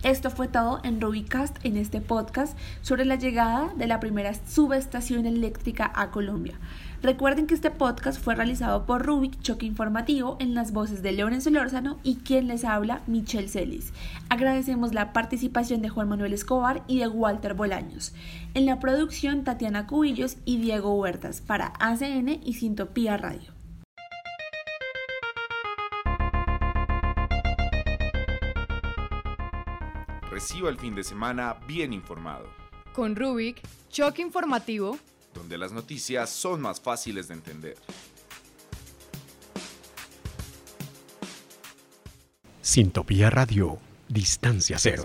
Esto 0.04 0.30
fue 0.30 0.48
todo 0.48 0.82
en 0.84 1.02
Rubicast 1.02 1.58
en 1.64 1.78
este 1.78 2.00
podcast 2.00 2.58
sobre 2.82 3.06
la 3.06 3.16
llegada 3.16 3.74
de 3.76 3.88
la 3.88 4.00
primera 4.00 4.34
subestación 4.34 5.26
eléctrica 5.26 5.92
a 5.96 6.12
Colombia. 6.12 6.60
Recuerden 7.02 7.48
que 7.48 7.56
este 7.56 7.72
podcast 7.72 8.22
fue 8.22 8.36
realizado 8.36 8.86
por 8.86 9.06
Rubik 9.06 9.42
Choque 9.42 9.66
Informativo 9.66 10.38
en 10.40 10.54
las 10.54 10.74
voces 10.74 11.02
de 11.02 11.12
Lorenzo 11.12 11.50
Lórzano 11.50 11.98
y 12.04 12.16
quien 12.18 12.48
les 12.48 12.66
habla, 12.66 13.02
Michelle 13.08 13.48
Celis. 13.48 13.94
Agradecemos 14.30 14.94
la 14.94 15.14
participación 15.14 15.82
de 15.82 15.90
Juan 15.90 16.10
Manuel 16.10 16.34
Escobar 16.34 16.84
y 16.88 17.00
de 17.00 17.08
Walter 17.08 17.54
Bolaños. 17.54 18.14
En 18.54 18.66
la 18.66 18.80
producción, 18.80 19.44
Tatiana 19.44 19.88
Cubillos 19.88 20.38
y 20.46 20.58
Diego 20.58 20.94
Huertas 20.96 21.42
para 21.42 21.74
ACN 21.80 22.40
y 22.44 22.54
Sintopía 22.54 23.18
Radio. 23.18 23.55
Reciba 30.36 30.70
el 30.70 30.78
fin 30.78 30.94
de 30.94 31.02
semana 31.02 31.56
bien 31.66 31.94
informado. 31.94 32.50
Con 32.92 33.16
Rubik, 33.16 33.62
Choque 33.90 34.22
Informativo 34.22 35.00
donde 35.34 35.58
las 35.58 35.72
noticias 35.72 36.30
son 36.30 36.60
más 36.60 36.82
fáciles 36.82 37.30
de 37.30 37.36
entender. 37.36 37.78
Sintopía 42.62 43.30
Radio, 43.30 43.80
Distancia 44.10 44.78
Cero. 44.78 45.04